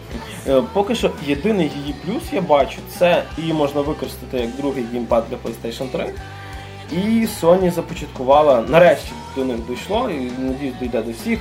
[0.48, 5.24] Е, Поки що єдиний її плюс я бачу, це її можна використати як другий геймпад
[5.30, 6.12] для PlayStation 3.
[6.92, 11.40] І Sony започаткувала, нарешті до них дійшло, і надіюсь, дійде до всіх,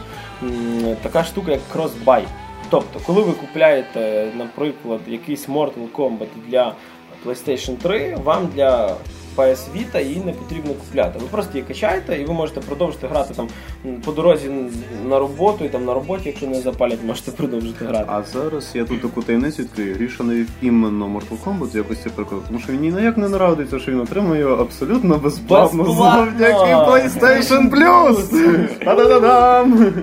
[1.02, 2.24] така штука, як кросбай.
[2.70, 6.74] Тобто, коли ви купляєте, наприклад, якийсь Mortal Kombat для
[7.26, 8.96] PlayStation 3, вам для
[9.38, 11.20] PS Vita її не потрібно купляти.
[11.20, 13.48] Ви просто її качаєте і ви можете продовжити грати там
[14.06, 14.50] по дорозі
[15.10, 18.06] на роботу і там на роботі, якщо не запалять, можете продовжити грати.
[18.08, 20.10] А зараз я тут таку таємницю відкрию.
[20.20, 23.80] Навів іменно Mortal Kombat з якості прикладу, тому що він ні на як не нарадиться,
[23.80, 26.26] що він отримує його абсолютно безплатно Безплатно!
[26.26, 28.68] завдяки PlayStation Plus!
[28.86, 29.94] Та-да-да-дам!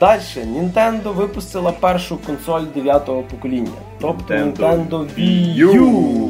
[0.00, 6.28] Далі Nintendo випустила першу консоль 9-го покоління, тобто Nintendo Wii U.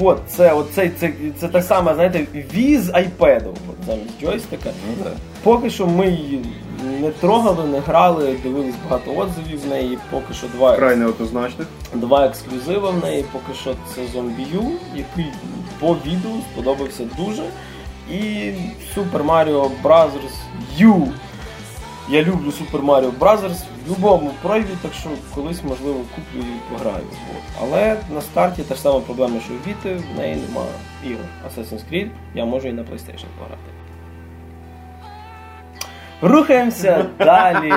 [0.00, 0.12] U.
[0.12, 4.70] Е, це, оцей, це, це так само, знаєте, Wii з iPad, от, замість джойстика.
[4.88, 5.12] Ну так.
[5.42, 6.44] Поки що ми її
[7.00, 11.66] не трогали, не грали, дивились багато отзивів в неї, поки що два, Край неоднозначних.
[11.94, 15.32] два ексклюзиви в неї, поки що це U, який
[15.80, 17.42] по відео сподобався дуже.
[18.10, 18.52] І
[18.96, 20.10] Super Mario Bros.
[20.80, 21.08] U.
[22.12, 23.38] Я люблю Super Mario Bros.
[23.38, 27.04] в будь-якому пройді, так що колись, можливо, куплю і пограю.
[27.60, 30.70] Але на старті та ж сама проблема, що в Vita, в неї немає
[31.04, 31.24] ігор.
[31.48, 33.81] Assassin's Creed, я можу і на PlayStation пограти.
[36.22, 37.72] Рухаємося далі.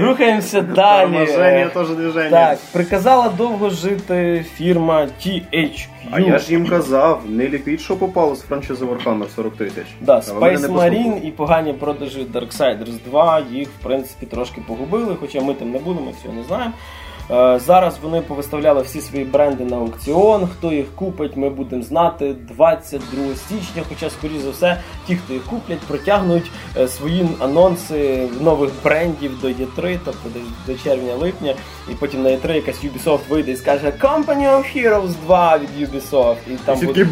[0.00, 1.26] Рухаємося далі.
[1.26, 2.30] Торможення теж движення.
[2.30, 5.86] Так, приказала довго жити фірма THQ.
[6.10, 9.86] А я ж їм казав, не ліпіть, що попало з франшизи Warhammer 40 тисяч.
[10.00, 15.54] Да, Space Marine і погані продажі Darksiders 2 їх в принципі трошки погубили, хоча ми
[15.54, 16.72] там не будемо, всього не знаємо.
[17.30, 20.48] Е, Зараз вони повиставляли всі свої бренди на аукціон.
[20.58, 23.82] Хто їх купить, ми будемо знати 22 січня.
[23.88, 29.48] Хоча, скоріш за все, ті, хто їх куплять, протягнуть е, свої анонси нових брендів до
[29.48, 31.54] Є3, тобто до, до червня-липня.
[31.90, 36.36] І потім на Є3 якась Ubisoft вийде і скаже Company of Heroes 2 від Ubisoft.
[36.50, 37.06] І там буде,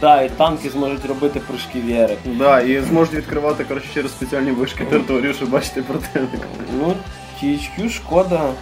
[0.00, 2.16] да, і танки зможуть робити прыжки віри.
[2.24, 6.46] Да, і зможуть відкривати коротше, через спеціальні вишки територію, щоб бачити противника.
[6.80, 6.94] Ну,
[7.42, 8.52] THQ шкода.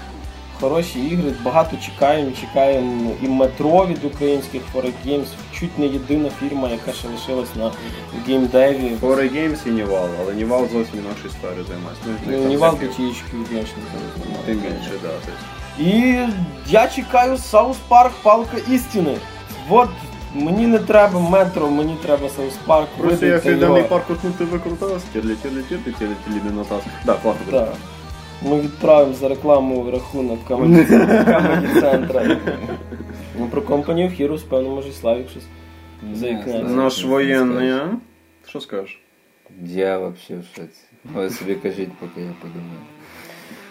[0.60, 6.68] Хороші ігри, багато чекаємо, чекаємо і метро від українських 4A Games, чуть не єдина фірма,
[6.68, 7.72] яка ще лишилась на
[8.26, 8.96] геймдеві.
[9.28, 12.02] Games і Нівал, але Нівал зовсім інакшою сферою займається.
[12.06, 13.66] Ну, Ну, Нівал до THQ зараз
[14.46, 15.08] Тим більше, да.
[15.24, 15.90] тобто.
[15.90, 16.18] І
[16.68, 19.16] я чекаю South Park Палка істини.
[19.68, 19.88] От
[20.34, 22.88] мені не треба метро, мені треба South Park.
[22.98, 23.82] Просто даний його.
[23.88, 24.06] парк
[24.38, 26.82] ти викрутав, тірлі, тірлі, тірлі, тірлі, тірлі, мінотас.
[27.04, 27.66] Да, класно.
[28.44, 32.36] Ми відправимо за рекламу в рахунок Comedy центра.
[33.38, 35.44] Ну, про Company of Heroes, певно, може і Славік щось
[36.14, 36.62] заікнеться.
[36.62, 37.88] Наш воєнний, а?
[38.48, 39.00] Що скажеш?
[39.62, 40.80] Я вообще в шоці.
[41.14, 42.80] Ви собі кажіть, поки я подумаю.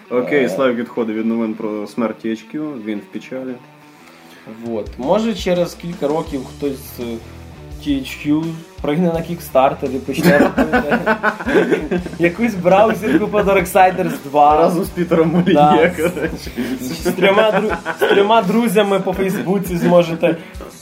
[0.09, 3.53] Окей, Славік відходить від новин про смерть THQ, він в печалі.
[4.63, 4.89] Вот.
[4.97, 6.99] Може через кілька років хтось з
[7.87, 8.43] THQ
[8.83, 10.97] пригне на Kickstarter і почне робити
[12.19, 14.57] якусь браузерку по Darksiders 2.
[14.57, 16.31] Разом з Пітером Моліє, коротше.
[16.81, 20.35] З трьома, дру- з трьома друзями по Фейсбуці зможете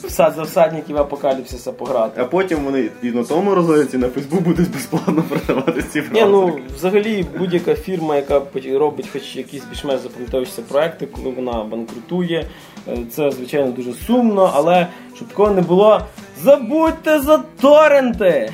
[0.09, 2.21] за всадників апокаліпсиса пограти.
[2.21, 6.25] А потім вони і на тому розгляді, і на Фейсбук будуть безплатно продавати ці Ні,
[6.25, 8.41] ну взагалі будь-яка фірма, яка
[8.73, 12.45] робить хоч якісь більш-менш запам'ятовуючіся проекти, коли вона банкрутує,
[12.87, 16.01] е, це звичайно дуже сумно, але щоб такого не було,
[16.43, 18.51] забудьте за торренти!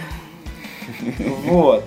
[1.45, 1.84] Вот.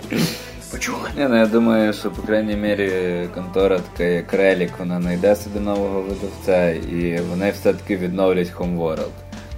[1.16, 5.60] Ні, ну я думаю, що по крайній мірі контора така як Relic, вона знайде собі
[5.60, 9.08] нового видавця і вони все-таки відновлять Homeworld.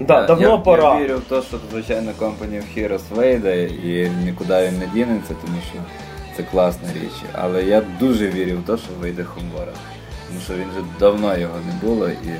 [0.01, 0.95] Да, Я- давно я, пора.
[0.99, 5.35] Я вірю в те, що звичайно Company of Heroes вийде і нікуди він не дінеться,
[5.47, 5.79] тому що
[6.37, 7.13] це класна річ.
[7.33, 9.77] Але я дуже вірю в те, що вийде Homeworld.
[10.29, 12.31] Тому що він вже давно його не було і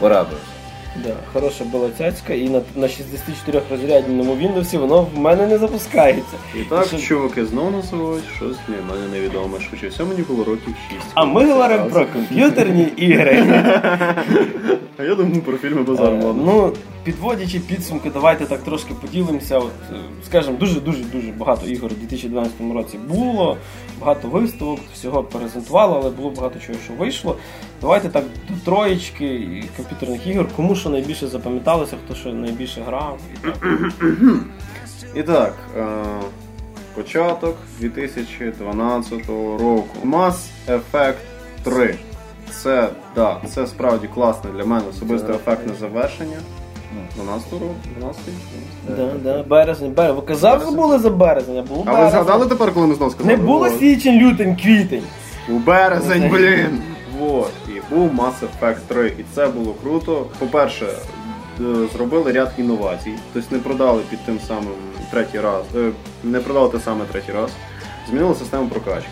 [0.00, 0.51] пора би вже.
[0.96, 6.36] Да, хороша була цяцька, і на, на 64 розрядному Windows воно в мене не запускається.
[6.54, 10.74] І так, Що- чуваки знову називають щось для мене невідоме, що все мені було років
[10.90, 11.02] 6.
[11.14, 13.44] А ми говоримо про комп'ютерні ігри.
[14.98, 16.34] А я думаю про фільми базар, Е, ладно.
[16.46, 16.72] Ну,
[17.04, 19.58] підводячи підсумки, давайте так трошки поділимося.
[19.58, 23.56] От, е, скажімо, дуже-дуже дуже багато ігор у 2012 році було,
[24.00, 27.36] багато виставок, всього презентувало, але було багато чого, що вийшло.
[27.80, 33.18] Давайте так до троєчки комп'ютерних ігор, кому що найбільше запам'яталося, хто що найбільше грав.
[33.34, 33.92] І так.
[35.14, 35.84] І так, е,
[36.94, 39.26] початок 2012
[39.58, 39.96] року.
[40.04, 40.34] Mass
[40.68, 41.14] Effect
[41.62, 41.94] 3.
[42.50, 46.36] Це, да, це справді класне для мене особисте Це- ефектне завершення.
[47.16, 47.74] 12 року?
[47.98, 48.20] 12
[48.88, 50.16] Да, да, березень, березень.
[50.16, 50.74] Ви казав, Березень.
[50.76, 52.10] забули за березень, а було А ви березень.
[52.24, 53.36] згадали тепер, коли ми знову сказали?
[53.36, 55.02] Не було січень, лютень, квітень.
[55.48, 56.82] У березень, блін!
[57.18, 57.50] Вот.
[57.68, 59.08] І був Mass Effect 3.
[59.18, 60.26] І це було круто.
[60.38, 60.86] По-перше,
[61.60, 63.12] е, зробили ряд інновацій.
[63.32, 64.68] Тобто не продали під тим самим
[65.10, 65.64] третій раз.
[65.76, 65.90] е,
[66.24, 67.50] Не продали те саме третій раз.
[68.10, 69.10] Змінили систему прокачки.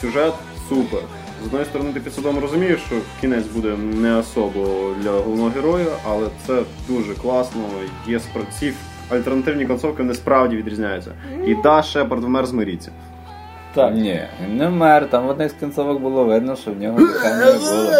[0.00, 0.32] Сюжет
[0.68, 1.00] супер.
[1.42, 5.86] З одної сторони, ти під судом розумієш, що кінець буде не особо для головного героя,
[6.08, 7.60] але це дуже класно.
[8.08, 8.72] Є спра-
[9.10, 11.12] альтернативні концовки вони справді відрізняються.
[11.46, 12.90] І да, Шепард вмер змиріться.
[13.74, 13.94] Так.
[13.94, 17.44] Ні, він не вмер, там в одних з кінцовок було видно, що в нього дихання
[17.44, 17.90] не було.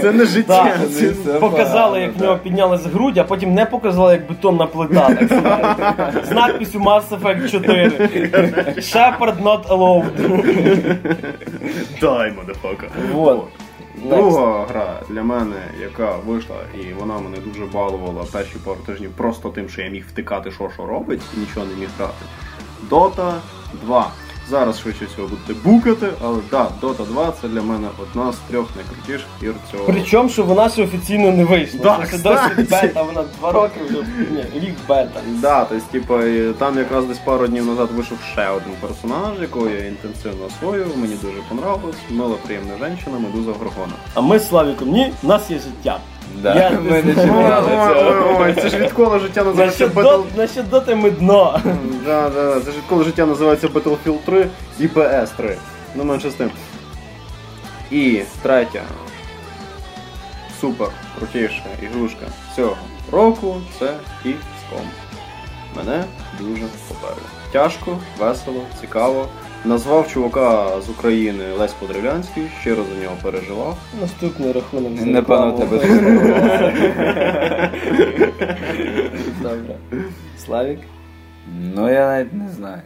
[0.00, 0.64] Це не життя.
[0.64, 2.22] Так, це все показали, як в так.
[2.22, 5.14] нього піднялась грудь, а потім не показали, як бетонна плита.
[5.14, 6.24] Так сказати.
[6.28, 7.88] З надписю Mass Effect 4.
[8.76, 10.96] Shepard not allowed.
[12.00, 12.86] Дай, модефака.
[13.12, 13.44] Вот.
[14.04, 19.48] Друга гра для мене, яка вийшла, і вона мене дуже балувала перші пару тижнів просто
[19.48, 22.24] тим, що я міг втикати, що що робить, і нічого не міг грати.
[22.90, 23.32] Dota
[23.72, 24.10] 2.
[24.52, 28.66] Зараз швидше всього будете букати, але да, Dota 2 це для мене одна з трьох
[28.76, 29.84] найкрутіших ігор цього.
[29.86, 31.80] Причому, що вона ще офіційно не вийшла.
[31.82, 33.98] Да, Це досі бета, вона два роки вже
[34.30, 35.20] ні, рік бета.
[35.26, 36.18] Да, тобто, типу,
[36.58, 41.14] там якраз десь пару днів назад вийшов ще один персонаж, якого я інтенсивно освоював, мені
[41.22, 41.96] дуже понравилось.
[42.10, 43.92] Мила приємна жінка, медуза Горгона.
[44.14, 46.00] А ми з Славіком, ні, в нас є життя.
[46.34, 48.38] Да, Я ми не чіпали цього.
[48.40, 50.24] Ой, це ж відколи життя називається Battle...
[50.36, 51.60] Насчет доти ми дно.
[52.06, 52.60] Да, да, да.
[52.60, 54.46] Це ж відколи життя називається Battlefield 3
[54.78, 55.56] і PS 3.
[55.94, 56.50] Ну, менше з тим.
[57.90, 58.82] І третя.
[60.60, 62.76] Супер крутіша ігрушка цього
[63.12, 63.86] року це
[64.24, 64.84] XCOM.
[65.76, 66.04] Мене
[66.40, 67.22] дуже поперло.
[67.52, 69.28] Тяжко, весело, цікаво.
[69.64, 73.78] Назвав чувака з України Лесь Подрівлянський, щиро за нього переживав.
[74.00, 74.98] Наступний рахунок.
[74.98, 75.78] за Напевно, тебе
[79.42, 79.76] Добре.
[80.44, 80.78] Славік.
[81.74, 82.82] Ну я навіть не знаю.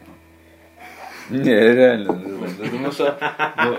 [1.31, 2.71] Ні, реально не знаю.
[2.73, 3.13] Тому що.
[3.67, 3.77] ну,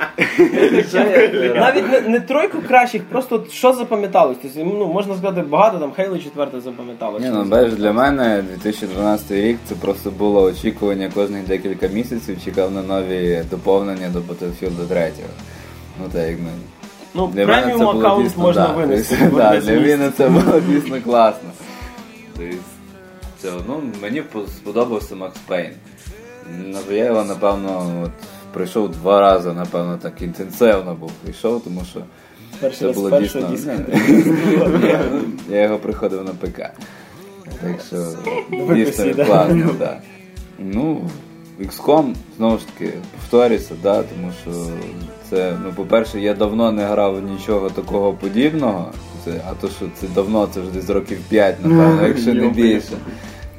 [1.56, 4.38] Навіть не, не тройку кращих, просто от що запам'яталось.
[4.42, 7.24] Тобто, ну, можна сказати, багато там Хейло 4 запам'яталось.
[7.24, 12.72] Ні, ну бачиш, для мене 2012 рік це просто було очікування кожних декілька місяців, чекав
[12.72, 15.12] на нові доповнення до Battlefield 3.
[16.02, 16.50] Ну так як ми.
[17.14, 19.32] ну, Для мене це преміум було аккаунт дійсно, можна да, винести.
[19.36, 21.50] да, для мене це було дійсно класно.
[22.38, 22.56] Тобто,
[23.42, 25.72] це, ну, мені по- сподобався Макс Пейн.
[26.66, 28.12] Ну, Я його, напевно, от,
[28.54, 32.00] пройшов два рази, напевно, так інтенсивно був прийшов, тому що
[32.60, 33.50] Перший це було дійсно.
[35.50, 36.58] Я його приходив на ПК.
[37.62, 37.98] Так що
[38.76, 39.98] дійсно класно, так.
[40.60, 41.10] Ну,
[41.60, 44.52] XCOM, знову ж таки, повторюся, да, тому що
[45.30, 48.92] це, ну, по-перше, я давно не грав нічого такого подібного.
[49.26, 52.98] Це, а то, що це давно, це вже десь років 5, напевно, якщо не більше.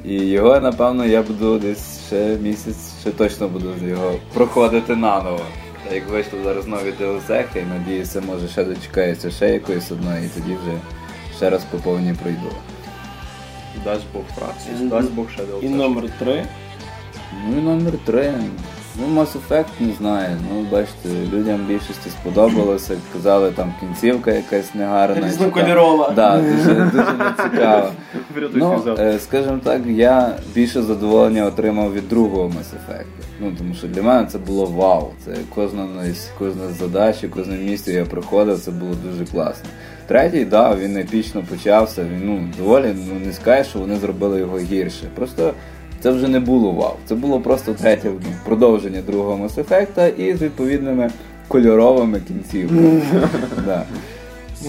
[0.05, 5.41] І його, напевно, я буду десь ще місяць, ще точно буду його проходити наново.
[5.87, 10.29] Та як вийшло зараз нові DLC, і надіюся, може ще дочекається ще якоїсь одної, і
[10.29, 10.77] тоді вже
[11.37, 12.51] ще раз по повній пройду.
[13.83, 15.61] Дасть Бог праці, дасть Бог Shadow.
[15.61, 16.45] І номер три.
[17.47, 18.33] Ну і номер три.
[18.95, 20.37] Ну, Mass Effect не знаю.
[20.49, 22.97] Ну, бачите, людям більшості сподобалося.
[23.13, 25.27] Казали, там кінцівка якась негарна.
[25.27, 26.05] Різнокольорова.
[26.05, 27.91] Так, да, дуже, дуже нецікава.
[28.53, 33.05] Ну, е, скажімо так, я більше задоволення отримав від другого Mass Effect.
[33.39, 35.09] Ну, тому що для мене це було вау.
[35.25, 35.87] Це кожна,
[36.37, 39.69] кожна з задач, і кожне місце я приходив, це було дуже класно.
[40.07, 42.03] Третій, да, він епічно почався.
[42.03, 45.03] Він ну, доволі ну, не скажеш, що вони зробили його гірше.
[45.15, 45.53] Просто
[45.99, 46.93] це вже не було вау.
[47.05, 51.09] Це було просто третє ну, продовження другого Mass Effect і з відповідними
[51.47, 53.01] кольоровими кінцівками.
[53.65, 53.83] Да.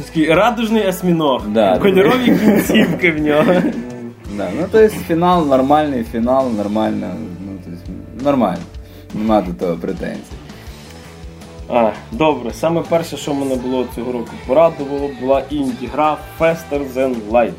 [0.07, 1.49] Такий радужний осьміног.
[1.49, 1.79] Да.
[1.79, 3.55] Кольорові кінцівки в нього.
[4.37, 7.11] Да, ну то есть фінал нормальний, фінал нормально,
[7.47, 7.85] ну то есть
[8.25, 8.63] нормально.
[9.15, 10.37] Нема до того претензій.
[11.69, 17.53] А, добре, саме перше, що мене було цього року порадувало, була інді-гра Faster Than Light.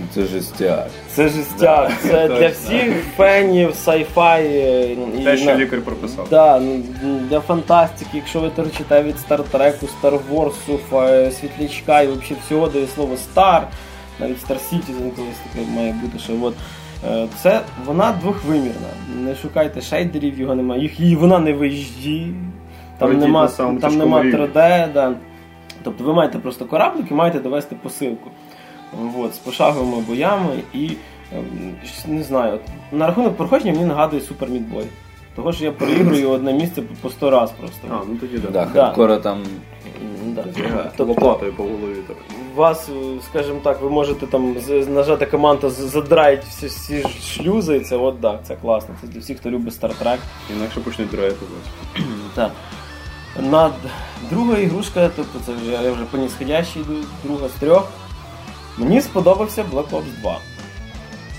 [0.00, 0.86] Ну, Це жестяк.
[1.08, 6.26] Це жестяк, це для всіх фенів sci-fi е, і Те, що на- лікар прописав.
[6.30, 6.82] Да, ну,
[7.28, 10.52] для фантастики, якщо ви торчите від Стартреку, Star Wars,
[10.90, 13.60] фа- Світлячка і взагалі всього, де є слово Star,
[14.20, 16.54] навіть Star Citizen колись таке має бути, що от.
[17.10, 18.88] е, Це вона двохвимірна.
[19.20, 20.82] Не шукайте шейдерів, його немає.
[20.82, 22.22] Їх і вона не в HD,
[22.98, 23.48] там Пройдіть нема,
[23.80, 24.92] там нема 3D.
[24.92, 25.12] Да.
[25.82, 28.30] Тобто ви маєте просто кораблик і маєте довести посилку.
[29.18, 30.90] От, з пошаговими боями і
[31.32, 31.74] ем,
[32.06, 32.58] не знаю.
[32.92, 34.84] На рахунок проходження мені нагадує Meat Boy.
[35.36, 37.88] Того, що я переігрую одне місце по- по 100 раз просто.
[37.90, 38.66] А, ну тоді Да, да.
[38.66, 39.42] хардкора там.
[40.26, 40.44] Да.
[40.96, 42.16] Тобто Лопатою по голові так.
[42.54, 42.92] вас, е,
[43.30, 44.56] скажімо так, ви можете там
[44.88, 48.94] нажати команду задраїть всі, всі шлюзи, і це от да, це класно.
[49.00, 50.18] Це для всіх, хто любить Star Trek.
[50.56, 51.36] Інакше почнуть драйти.
[52.34, 52.50] Так.
[53.50, 53.72] Над
[54.30, 56.92] друга ігрушка, тобто це вже я вже по нісходящій йду,
[57.24, 57.88] друга з трьох.
[58.78, 60.38] Мені сподобався Black Ops 2.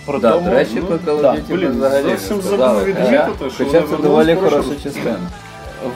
[0.06, 1.32] Про Да, тому- до речі, про Call of.
[1.36, 2.80] Duty ми блін, взагалі не зовсім сказали.
[2.80, 5.20] забув відмітити, що Хоча вони це доволі вернулись хороша частина.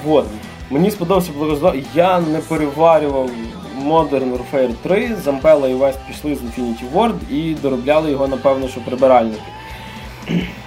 [0.05, 0.25] Вот.
[0.69, 1.73] Мені сподобався Black Ops 2.
[1.95, 3.29] Я не переварював
[3.85, 8.81] Modern Warfare 3, Зампела і Вест пішли з Infinity Ward і доробляли його, напевно, що
[8.81, 9.41] прибиральники.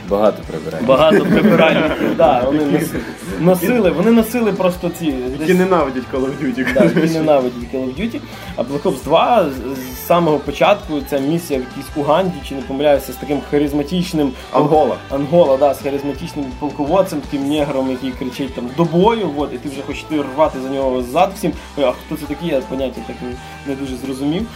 [0.08, 0.84] Багато прибирає.
[0.84, 2.94] Багато прибиральників, да, вони нос-
[3.40, 6.74] носили, вони носили просто ці Які ненавидять Call of Duty.
[6.74, 8.20] Да, які ненавидять Call of Duty.
[8.56, 12.60] А Black Ops 2 з- з самого початку ця місія в якійсь Уганді, чи не
[12.62, 14.96] помиляюся, з таким харизматичним Ангола.
[15.10, 19.68] Ангола, да, з харизматичним полководцем, таким негром, який кричить там до бою, от, і ти
[19.68, 21.52] вже хочеш ти рвати за нього зад всім.
[21.76, 24.46] Ой, А хто це такий, я поняття так не- не дуже зрозумів.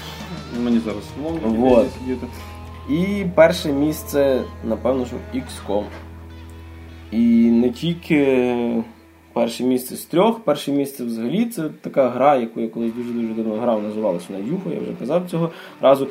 [0.60, 1.86] Мені зараз ломно Вот.
[2.88, 5.84] І перше місце, напевно, що XCOM.
[7.10, 7.18] І
[7.50, 8.82] не тільки
[9.32, 13.54] перше місце з трьох, перше місце взагалі це така гра, яку я колись дуже-дуже давно
[13.54, 16.08] грав, називалася вона Юфо, я вже казав цього разу.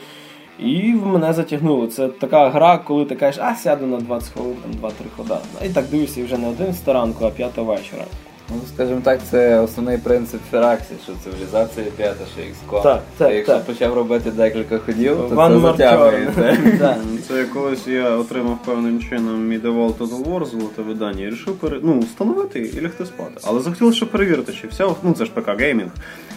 [0.59, 1.87] І в мене затягнуло.
[1.87, 5.39] Це така гра, коли ти кажеш, а сяду на 20 хвилин, там 2-3 хода.
[5.65, 8.03] І так дивишся вже не 11 ранку, а 5 вечора.
[8.51, 12.83] Ну, скажімо так, це основний принцип Фераксі, що цивілізація п'ята, що XCOM.
[12.83, 13.63] Так, так, Якщо так.
[13.65, 16.31] почав робити декілька ходів, то One це затягує.
[16.35, 16.95] затягується.
[17.27, 21.79] Це колись я отримав певним чином Medieval Total War золоте видання і вирішив пере...
[21.83, 23.31] ну, встановити і лягти спати.
[23.43, 25.91] Але захотілося перевірити, чи вся ну це ж ПК геймінг.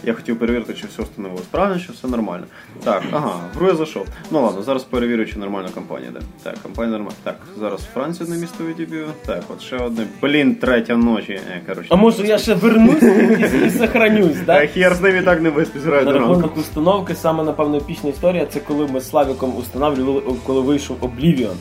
[0.04, 2.44] Я хотів перевірити, чи все встановилось правильно, чи все нормально.
[2.84, 4.06] Так, ага, в гру я зайшов.
[4.30, 6.20] Ну ладно, зараз перевірю, чи нормальна компанія де.
[6.42, 7.16] Так, компанія нормальна.
[7.22, 9.06] Так, зараз Франція одне місто відіб'ю.
[9.26, 10.06] Так, от ще одне.
[10.22, 11.32] Блін, третя ночі.
[11.32, 11.88] Е, коротше.
[11.90, 14.70] А може я ще вернусь і, і сохранюсь, Та так?
[14.70, 16.34] хер з ним і так не виспись, граю На до ранку.
[16.34, 21.54] рахунок установки, саме напевно епічна історія, це коли ми з Славіком устанавлювали, коли вийшов Oblivion.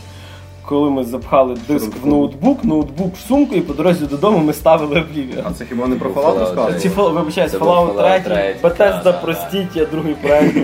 [0.72, 4.96] Коли ми запхали диск в ноутбук, ноутбук в сумку, і по дорозі додому ми ставили
[4.96, 5.44] Oblivion.
[5.46, 6.80] А це хіба не про Fallout розказував?
[6.82, 10.58] Ці фол, вибачаюсь, Fallout Fallout 3, 3, Bethesda, простіть, я другий проект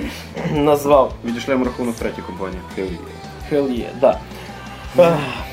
[0.54, 1.14] назвав.
[1.26, 2.62] Відійшлемо рахунок третій компанії.
[3.52, 4.20] Hell yeah, да.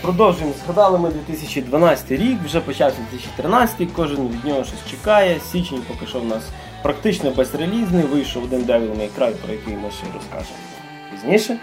[0.03, 0.53] Продовжуємо.
[0.65, 5.41] Згадали ми 2012 рік, вже почався 2013, кожен від нього щось чекає.
[5.53, 6.43] Січень поки що в нас
[6.83, 10.59] практично безрелізний, вийшов один Devil May Cry, про який ми ще розкажемо
[11.11, 11.59] пізніше.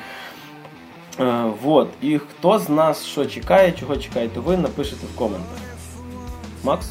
[1.21, 1.89] Е, вот.
[2.01, 5.57] І хто з нас що чекає, чого чекаєте ви, напишете в коментах.
[6.63, 6.85] Макс?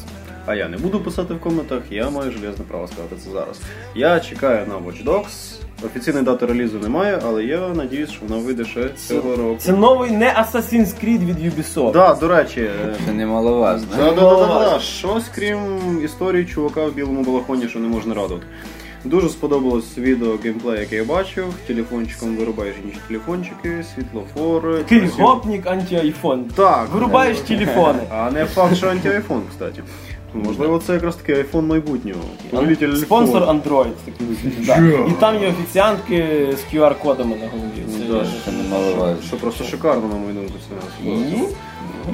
[0.45, 3.59] А я не буду писати в коментах, я маю железне право сказати це зараз.
[3.95, 5.55] Я чекаю на Watch Dogs.
[5.85, 9.55] Офіційної дати релізу немає, але я надіюсь, що вона вийде ще цього року.
[9.59, 11.91] Це новий не Assassin's Creed від Ubisoft.
[11.91, 13.87] Да, до речі, е, Це немаловажно.
[13.97, 14.79] да, да, да, да, да.
[14.79, 15.59] щось крім
[16.05, 18.45] історії чувака в білому балахоні, що не можна радувати.
[19.05, 21.53] Дуже сподобалось відео геймплей, яке я бачив.
[21.67, 24.77] Телефончиком вирубаєш інші телефончики, світлофори.
[24.77, 25.27] Такий красиво.
[25.27, 26.43] гопник анті-айфон.
[26.55, 26.87] Так.
[26.93, 27.99] Вирубаєш телефони.
[28.11, 29.83] А не факт, що анти-айфон, кстати.
[30.33, 32.19] Можливо, це якраз таки iPhone майбутнього.
[32.49, 33.43] Повелитель Спонсор.
[33.43, 34.27] Android такий.
[34.65, 34.77] Да.
[35.09, 38.25] І там є офіціантки з QR-кодами на голові.
[38.45, 38.51] Це
[38.97, 39.15] Да.
[39.27, 41.07] Що просто шикарно, на мою думку, це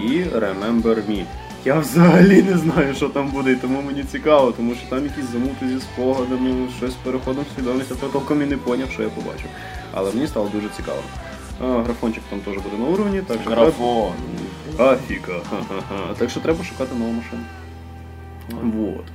[0.04, 1.24] І Remember Me.
[1.68, 5.32] Я взагалі не знаю, що там буде, і тому мені цікаво, тому що там якісь
[5.32, 9.50] замути зі спогадами, щось з переходом свідомості, я толком і не поняв, що я побачив.
[9.94, 11.02] Але мені стало дуже цікаво.
[11.62, 14.12] А, графончик там теж буде на уровні, так що графон.
[14.76, 14.92] треба...
[14.92, 15.32] Афіка.
[15.50, 16.14] ха-ха-ха.
[16.18, 17.42] Так що треба шукати нову машину.
[18.50, 19.06] Вот.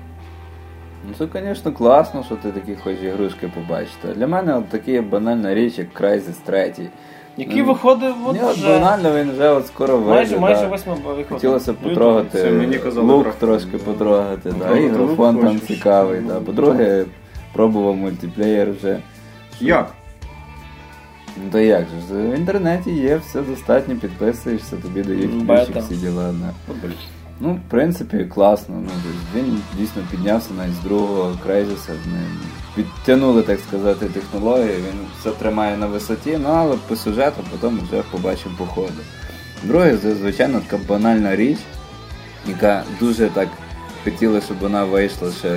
[1.09, 4.09] Ну це, звісно, класно, що ти такі хочеш ігрушки побачити.
[4.17, 6.91] Для мене от така банальна річ, як Crysis 3.
[7.37, 10.11] Який Ну, виходив от Ні, от вже банально він вже от скоро вийде.
[10.11, 10.69] майже, майже да.
[10.69, 11.27] восьма виходить.
[11.29, 14.67] Хотілося б потрогати мені казали лук про- трошки потрогати, да.
[14.71, 15.63] Ну, і ну, графон там хочеш.
[15.63, 16.21] цікавий.
[16.21, 16.35] Да.
[16.35, 17.05] ну, По-друге,
[17.53, 18.99] пробував мультиплеєр вже.
[19.61, 19.93] Як?
[21.37, 26.33] Ну то як же, в інтернеті є, все достатньо, підписуєшся, тобі дають ключик, всі діла.
[26.33, 26.75] Да.
[27.41, 28.75] Ну, в принципі, класно.
[28.81, 28.91] Ну,
[29.37, 31.93] він дійсно піднявся навіть з другого Крейзіса.
[32.75, 38.03] Підтягнули, так сказати, технології, він все тримає на висоті, ну але по сюжету потім вже
[38.11, 39.03] побачимо по ходу.
[39.63, 41.59] Друге, це, звичайно, така банальна річ,
[42.49, 43.49] яка дуже так
[44.05, 45.49] хотіла, щоб вона вийшла ще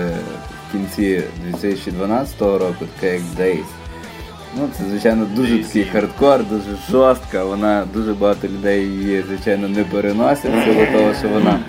[0.69, 3.65] в кінці 2012 року, така як Days.
[4.57, 7.43] Ну, це, звичайно, дуже такий хардкор, дуже жорстка.
[7.43, 11.59] Вона дуже багато людей її, звичайно, не переносять силу того, що вона,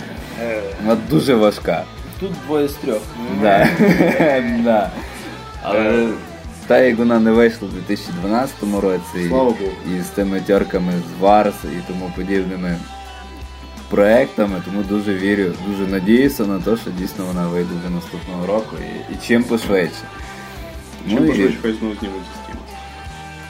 [0.83, 1.85] вона дуже важка.
[2.21, 3.03] Тут двоє з трьох.
[3.43, 3.69] Да.
[5.69, 6.09] Але
[6.67, 9.73] та як вона не вийшла у 2012 році Слава Богу.
[9.97, 12.77] і, з тими тьорками з Варс і тому подібними
[13.91, 18.77] проектами, тому дуже вірю, дуже надіюся на те, що дійсно вона вийде вже наступного року
[18.81, 20.03] і, і чим пошвидше.
[21.09, 22.23] Чим Ну, і- хай знову знімуть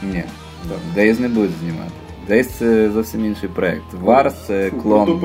[0.03, 0.25] з ні,
[0.95, 1.91] Дейз не будуть знімати.
[2.29, 3.85] Дейз це зовсім інший проект.
[4.03, 5.21] Варс це клон.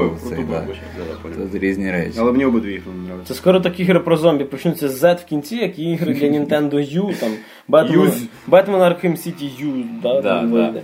[1.52, 2.18] Це різні речі.
[2.20, 3.34] Але мені обидві ігри не нравляться.
[3.34, 6.28] Це скоро так ігри про зомбі почнуться з Z в кінці, як і ігри для
[6.39, 7.30] Nintendo U, там
[7.70, 8.12] Batman,
[8.49, 10.56] Batman Arkham City U, да, Да, там да.
[10.56, 10.82] вийде.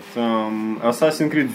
[0.87, 1.47] Assassin's Creed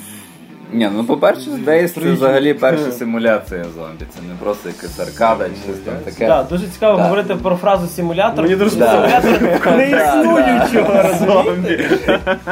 [0.72, 4.04] Ні, ну по-перше, Дейз це взагалі перша симуляція зомбі.
[4.14, 6.26] Це не просто якась аркада чи щось там таке.
[6.26, 8.44] Так, дуже цікаво говорити про фразу симулятор.
[8.44, 9.42] Мені дуже симулятор
[9.76, 11.88] не існуючого, Зомбі.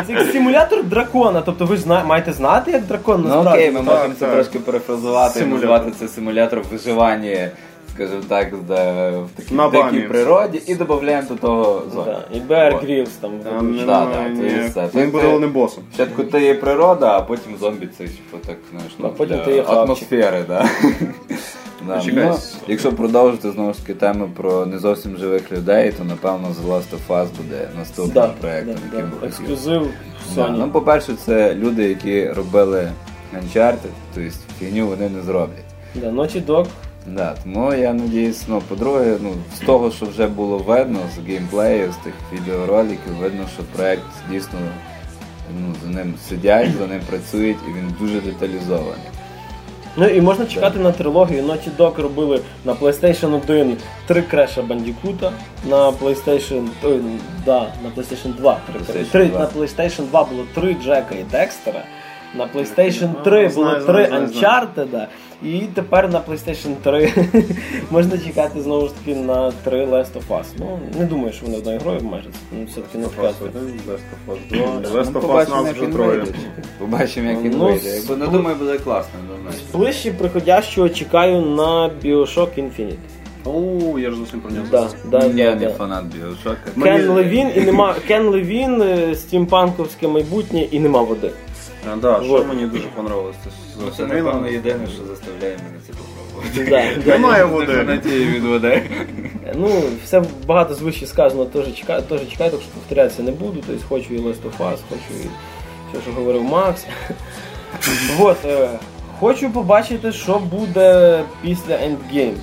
[0.07, 1.41] Це як симулятор дракона.
[1.41, 3.51] Тобто ви ж зна- маєте знати, як дракон Ну насправді.
[3.63, 4.35] окей, ми можемо це так.
[4.35, 5.71] трошки перефразувати і Симулятор.
[5.71, 7.49] назвати це симулятор виживання,
[7.95, 11.83] скажімо так, в такій На дикій природі і додаємо до того.
[11.95, 13.33] Да, І Bear Grylls там.
[14.71, 14.89] Все.
[14.95, 15.85] Він буде головним босом.
[15.95, 19.45] Спочатку ти є природа, а потім зомбі це типу так, знаєш, ну, А потім для
[19.45, 20.69] ти є атмосфери, да.
[21.87, 22.37] Да, ну,
[22.67, 26.83] якщо продовжити знову ж таки тему про не зовсім живих людей, то напевно The Last
[26.93, 29.29] of Us буде наступним Да, проєктом, да, яким хотів.
[29.29, 29.91] Ексклюзив
[30.35, 30.55] Да, Sony.
[30.59, 32.93] Ну, по-перше, це люди, які робили
[33.35, 33.75] Uncharted,
[34.15, 35.65] тобто фігню вони не зроблять.
[35.95, 36.67] Да, Naughty Dog.
[37.07, 41.93] Да, тому я надіюсь, ну, по-друге, ну, з того, що вже було видно, з геймплею,
[41.93, 44.59] з тих відеороликів, видно, що проект дійсно
[45.61, 49.11] ну, за ним сидять, за ним працюють, і він дуже деталізований.
[49.97, 51.43] Ну і можна чекати на трилогію.
[51.43, 53.77] Naughty Dog робили на PlayStation 1
[54.07, 55.33] три Креша Бандікута,
[55.69, 57.01] на PlayStation, ой,
[57.45, 58.59] да, на PlayStation 2.
[58.73, 59.39] Три, PlayStation три, 2.
[59.39, 61.83] на PlayStation 2 було три Джека і Декстера.
[62.35, 64.07] На PlayStation Ну, 3 було три.
[64.07, 65.07] Uncharted,
[65.43, 67.13] і тепер на PlayStation 3
[67.91, 70.45] можна чекати знову ж таки на 3 Last of Us.
[70.59, 72.29] Ну, не думаю, що вони одною грою майже.
[72.53, 74.39] Ну, все-таки не Last of Us 1, Last of Us
[74.93, 76.25] 2, Last Ну, of Us нас вже троє.
[76.79, 77.89] Побачимо, як він Ну, вийде.
[77.97, 79.13] Якби не думаю, буде класно.
[79.29, 79.55] Думаю.
[79.73, 82.97] Ближче приходящого чекаю на Bioshock Infinite.
[83.45, 85.73] О, я ж зовсім про нього Да, да, я да, не да.
[85.73, 86.71] фанат Біошока.
[86.83, 91.31] Кен Левін і нема Кен Левін, е, стімпанковське майбутнє і нема води.
[91.93, 92.49] А, да, що Вот.
[92.49, 93.37] мені дуже понравилось.
[93.45, 93.51] Це
[93.85, 96.71] Ну, Це, напевно, єдине, що заставляє мене це попробувати.
[96.71, 97.19] Да, да.
[97.19, 97.73] Немає води.
[97.73, 98.83] Фанатію від води.
[99.55, 103.63] Ну, все багато звище сказано, теж чекаю, теж чекаю, так що повторятися не буду.
[103.67, 105.29] Тобто хочу і Last of Us, хочу і
[105.93, 106.85] все, що говорив Макс.
[108.17, 108.69] Вот, е,
[109.21, 112.35] хочу побачити, що буде після Endgame.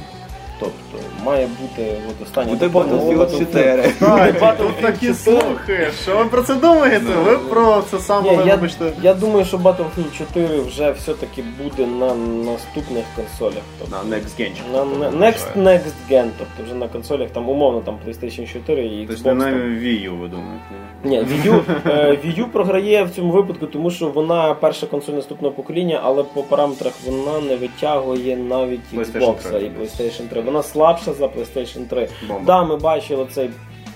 [0.60, 2.68] Тобто, має бути от останнє Буде.
[2.68, 3.94] Battlefield 4.
[4.40, 5.88] Так, тут такі слухи.
[6.04, 7.06] Що ви про це думаєте?
[7.26, 8.92] Ви про це саме, Ні, я, вибачте.
[9.02, 12.16] я думаю, що Battlefield 4 вже все-таки буде на
[12.52, 13.64] наступних консолях.
[13.80, 14.52] Тобто, На Next Gen.
[14.74, 18.90] на, на next, next gen, тобто вже на консолях, там умовно там PlayStation 4 і
[18.90, 19.08] Xbox.
[19.08, 19.58] Тобто не на.
[19.58, 20.64] Wii U, ви думаєте?
[21.04, 25.14] Ні, Wii U, е, Wii U програє в цьому випадку, тому що вона перша консоль
[25.14, 29.60] наступного покоління, але по параметрах вона не витягує навіть PlayStation Xbox 3.
[29.60, 30.42] і PlayStation 3.
[30.42, 32.10] Вона слабша за PlayStation 3.
[32.28, 32.44] Бомба.
[32.46, 33.50] Да, ми бачили цей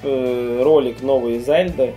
[0.06, 1.94] е, ролик нової Зельди.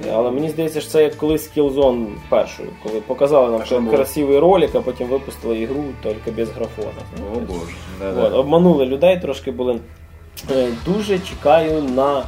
[0.00, 0.18] Сказати.
[0.18, 4.80] Але мені здається, що це як колись Killzone першою, коли показали нам красивий ролик, а
[4.80, 6.88] потім випустили ігру тільки без графона.
[7.36, 8.20] О боже.
[8.20, 9.78] От, обманули людей, трошки були.
[10.50, 12.22] Е, Дуже чекаю на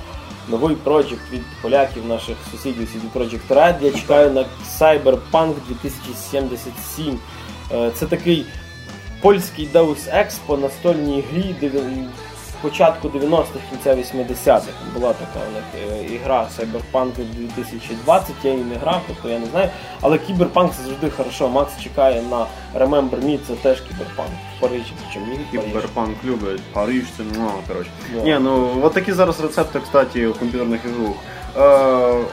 [0.49, 3.75] новий проджект від поляків, наших сусідів CD Projekt Red.
[3.85, 4.45] Я чекаю на
[4.79, 7.19] Cyberpunk 2077.
[7.75, 8.47] Е, Це такий
[9.21, 11.55] польський Deus Ex по настольній грі
[12.63, 14.73] початку 90-х, кінця 80-х.
[14.95, 17.13] Була така у них е, ігра Cyberpunk
[17.57, 19.69] 2020, я її не грав, тобто я не знаю.
[20.01, 21.49] Але кіберпанк це завжди хорошо.
[21.49, 22.47] Макс чекає на
[22.79, 24.31] Remember Me, це теж кіберпанк.
[24.57, 25.39] В Парижі, причому.
[25.51, 27.91] Кіберпанк любить, Париж це ну, коротше.
[28.15, 28.23] Да.
[28.23, 31.17] Ні, ну от такі зараз рецепти, кстати, у комп'ютерних іграх.
[31.57, 31.61] Е,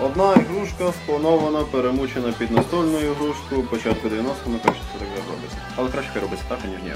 [0.06, 5.58] одна ігрушка спланована, перемучена під настольну ігрушку, початку 90-го, ну краще це так робиться.
[5.76, 6.92] Але краще хай робиться так, ніж ні.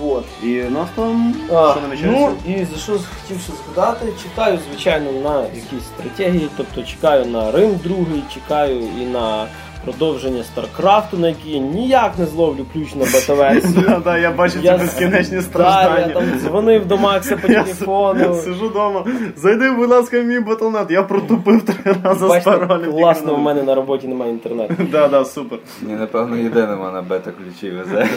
[0.00, 0.24] Вот.
[0.42, 2.32] І нас там А, що намічається?
[2.46, 7.50] ну і за що хотів ще згадати, чекаю, звичайно, на якісь стратегії, тобто чекаю на
[7.52, 9.46] Рим другий, чекаю і на
[9.86, 14.00] продовження Старкрафту, на який я ніяк не зловлю ключ на бета-версію.
[14.04, 16.14] Да, я бачу ці безкінечні Да, я страждання.
[16.14, 18.34] там дзвонив до Макса по Я телефону.
[18.44, 19.04] сижу вдома,
[19.36, 22.92] зайди, будь ласка, в мій Battle.net, я протупив три рази з паролем.
[22.92, 24.74] класно, у мене на роботі немає інтернету.
[24.92, 25.58] Да, да, супер.
[25.82, 28.08] Мені, напевно, єдиному на бета ключі везе.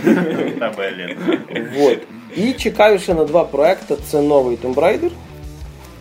[0.59, 1.97] Та блін.
[2.35, 3.95] І чекаю ще на два проекти.
[4.05, 5.09] Це новий Tomb Raider.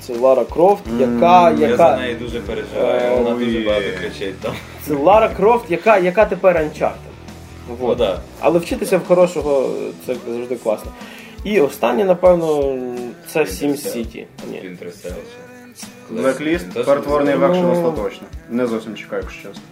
[0.08, 3.44] Це Лара Крофт, яка, Я за неї дуже переживаю, вона Ой.
[3.44, 4.52] дуже багато кричить там.
[4.86, 6.92] це Лара Крофт, яка, яка тепер Uncharted.
[7.68, 7.98] Ну Вот.
[7.98, 8.20] да.
[8.40, 9.70] Але вчитися в хорошого
[10.06, 10.90] це завжди класно.
[11.44, 12.76] І останнє, напевно,
[13.32, 14.26] це Сім Сіті.
[16.10, 16.84] Блекліст.
[16.84, 18.26] Перетворений в екшен остаточно.
[18.50, 19.62] Не зовсім чекаю, якщо чесно.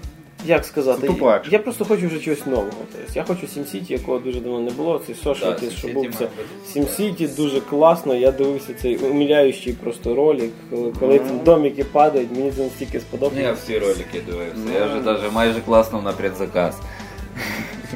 [0.46, 1.06] Як сказати?
[1.06, 1.34] Тупо.
[1.50, 2.70] Я просто хочу вже чогось нового.
[2.92, 5.02] Тобто, я хочу Sim City, якого дуже давно не було.
[5.06, 6.24] Цей Так, якийсь, що SimCity був це.
[6.24, 6.80] бути.
[6.80, 8.14] Sim City дуже класно.
[8.14, 13.30] Я дивився цей умиляючий просто ролик, коли, коли там домики падають, мені це настільки Ну,
[13.40, 14.78] я всі ролики дивився.
[14.78, 16.76] Я вже навіть майже класно на предзаказ.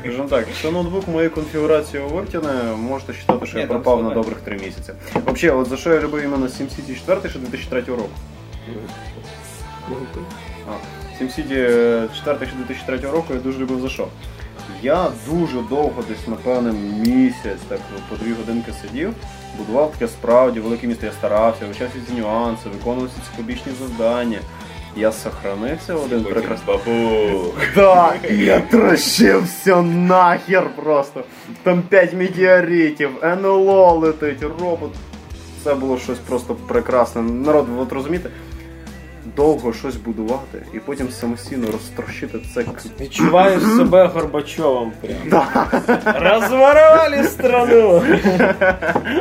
[0.01, 4.55] Скажімо так, якщо ноутбук моєї конфігурації увертіне, можете вважати, що я пропав на добрих 3
[4.57, 4.93] місяці.
[5.27, 8.11] Взагалі, от за що я любив іменно SimCity 4 ще 2003 року.
[10.71, 14.07] А, SimCity 4 ще 2003 року я дуже любив за що?
[14.83, 16.73] Я дуже довго, десь, напевне,
[17.07, 19.15] місяць, так по дві годинки сидів,
[19.59, 23.73] будував таке справді велике місто, я старався, вивчав всі ці нюанси, виконував всі ці побічні
[23.81, 24.39] завдання.
[24.97, 26.67] Я сохранився один прекрасний.
[26.67, 27.55] Бабу.
[27.75, 31.25] Так, я трощився нахер просто.
[31.63, 34.91] Там 5 метеоритів, НЛО летить, робот.
[35.65, 37.23] Це було щось просто прекрасне.
[37.23, 38.31] Народ, от розумієте?
[39.37, 42.65] Довго щось будувати і потім самостійно розтрощити це.
[43.01, 45.43] Відчуваєш себе Горбачовим прям.
[46.05, 48.03] Розворовали страну!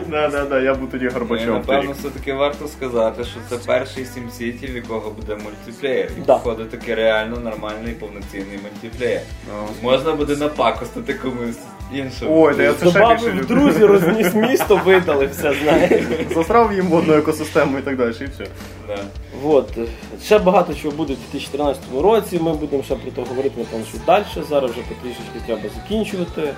[0.09, 1.53] Да, да, да, я був тоді Ну, і, Горбачом.
[1.53, 6.11] Напевно, все-таки варто сказати, що це перший SimCity, в якого буде мультиплеєр.
[6.17, 6.33] І Да.
[6.33, 9.21] походу таки реально нормальний повноцінний мультиплеєр.
[9.47, 11.57] Ну, Можна буде напакостити комусь
[11.93, 12.41] іншому.
[12.43, 13.45] Ой, та я це ще більше Добавив люблю.
[13.55, 16.03] друзі, розніс місто, видали все, знаєш.
[16.35, 18.47] Засрав їм водну екосистему і так далі, і все.
[18.87, 18.97] Да.
[19.41, 19.77] Вот.
[20.23, 22.39] Ще багато чого буде в 2014 році.
[22.41, 24.23] Ми будемо ще про це говорити, напевно, що далі.
[24.49, 26.53] Зараз вже потрішечки треба закінчувати.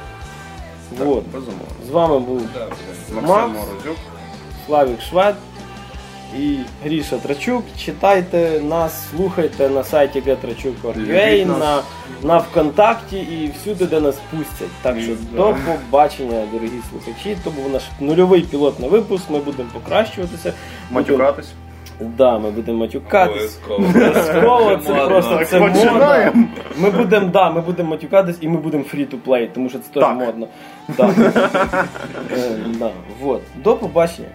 [0.99, 1.23] Вот.
[1.33, 1.65] Безумовно.
[1.87, 2.67] З вами був Да.
[3.15, 3.53] Максим Макс.
[3.53, 3.97] Морозюк.
[4.67, 5.35] Славік Швед
[6.39, 7.63] і Гріша Трачук.
[7.77, 11.81] Читайте нас, слухайте на сайті getrachuk.ua, на,
[12.23, 14.71] на ВКонтакті і всюди, де нас пустять.
[14.81, 17.37] Так що до побачення, дорогі слухачі.
[17.43, 19.29] То був наш нульовий пілотний випуск.
[19.29, 20.53] Ми будемо покращуватися.
[20.91, 21.53] Матюкатись.
[22.17, 23.59] Да, ми будемо матюкатись.
[23.69, 24.79] Обов'язково.
[24.85, 26.31] Це просто це модно.
[26.77, 29.99] Ми будемо, да, ми будемо матюкатись і ми будемо free to play, тому що це
[29.99, 30.47] теж модно.
[30.97, 31.09] Да.
[32.37, 32.91] Е, да.
[33.21, 33.41] Вот.
[33.63, 34.27] До побачення.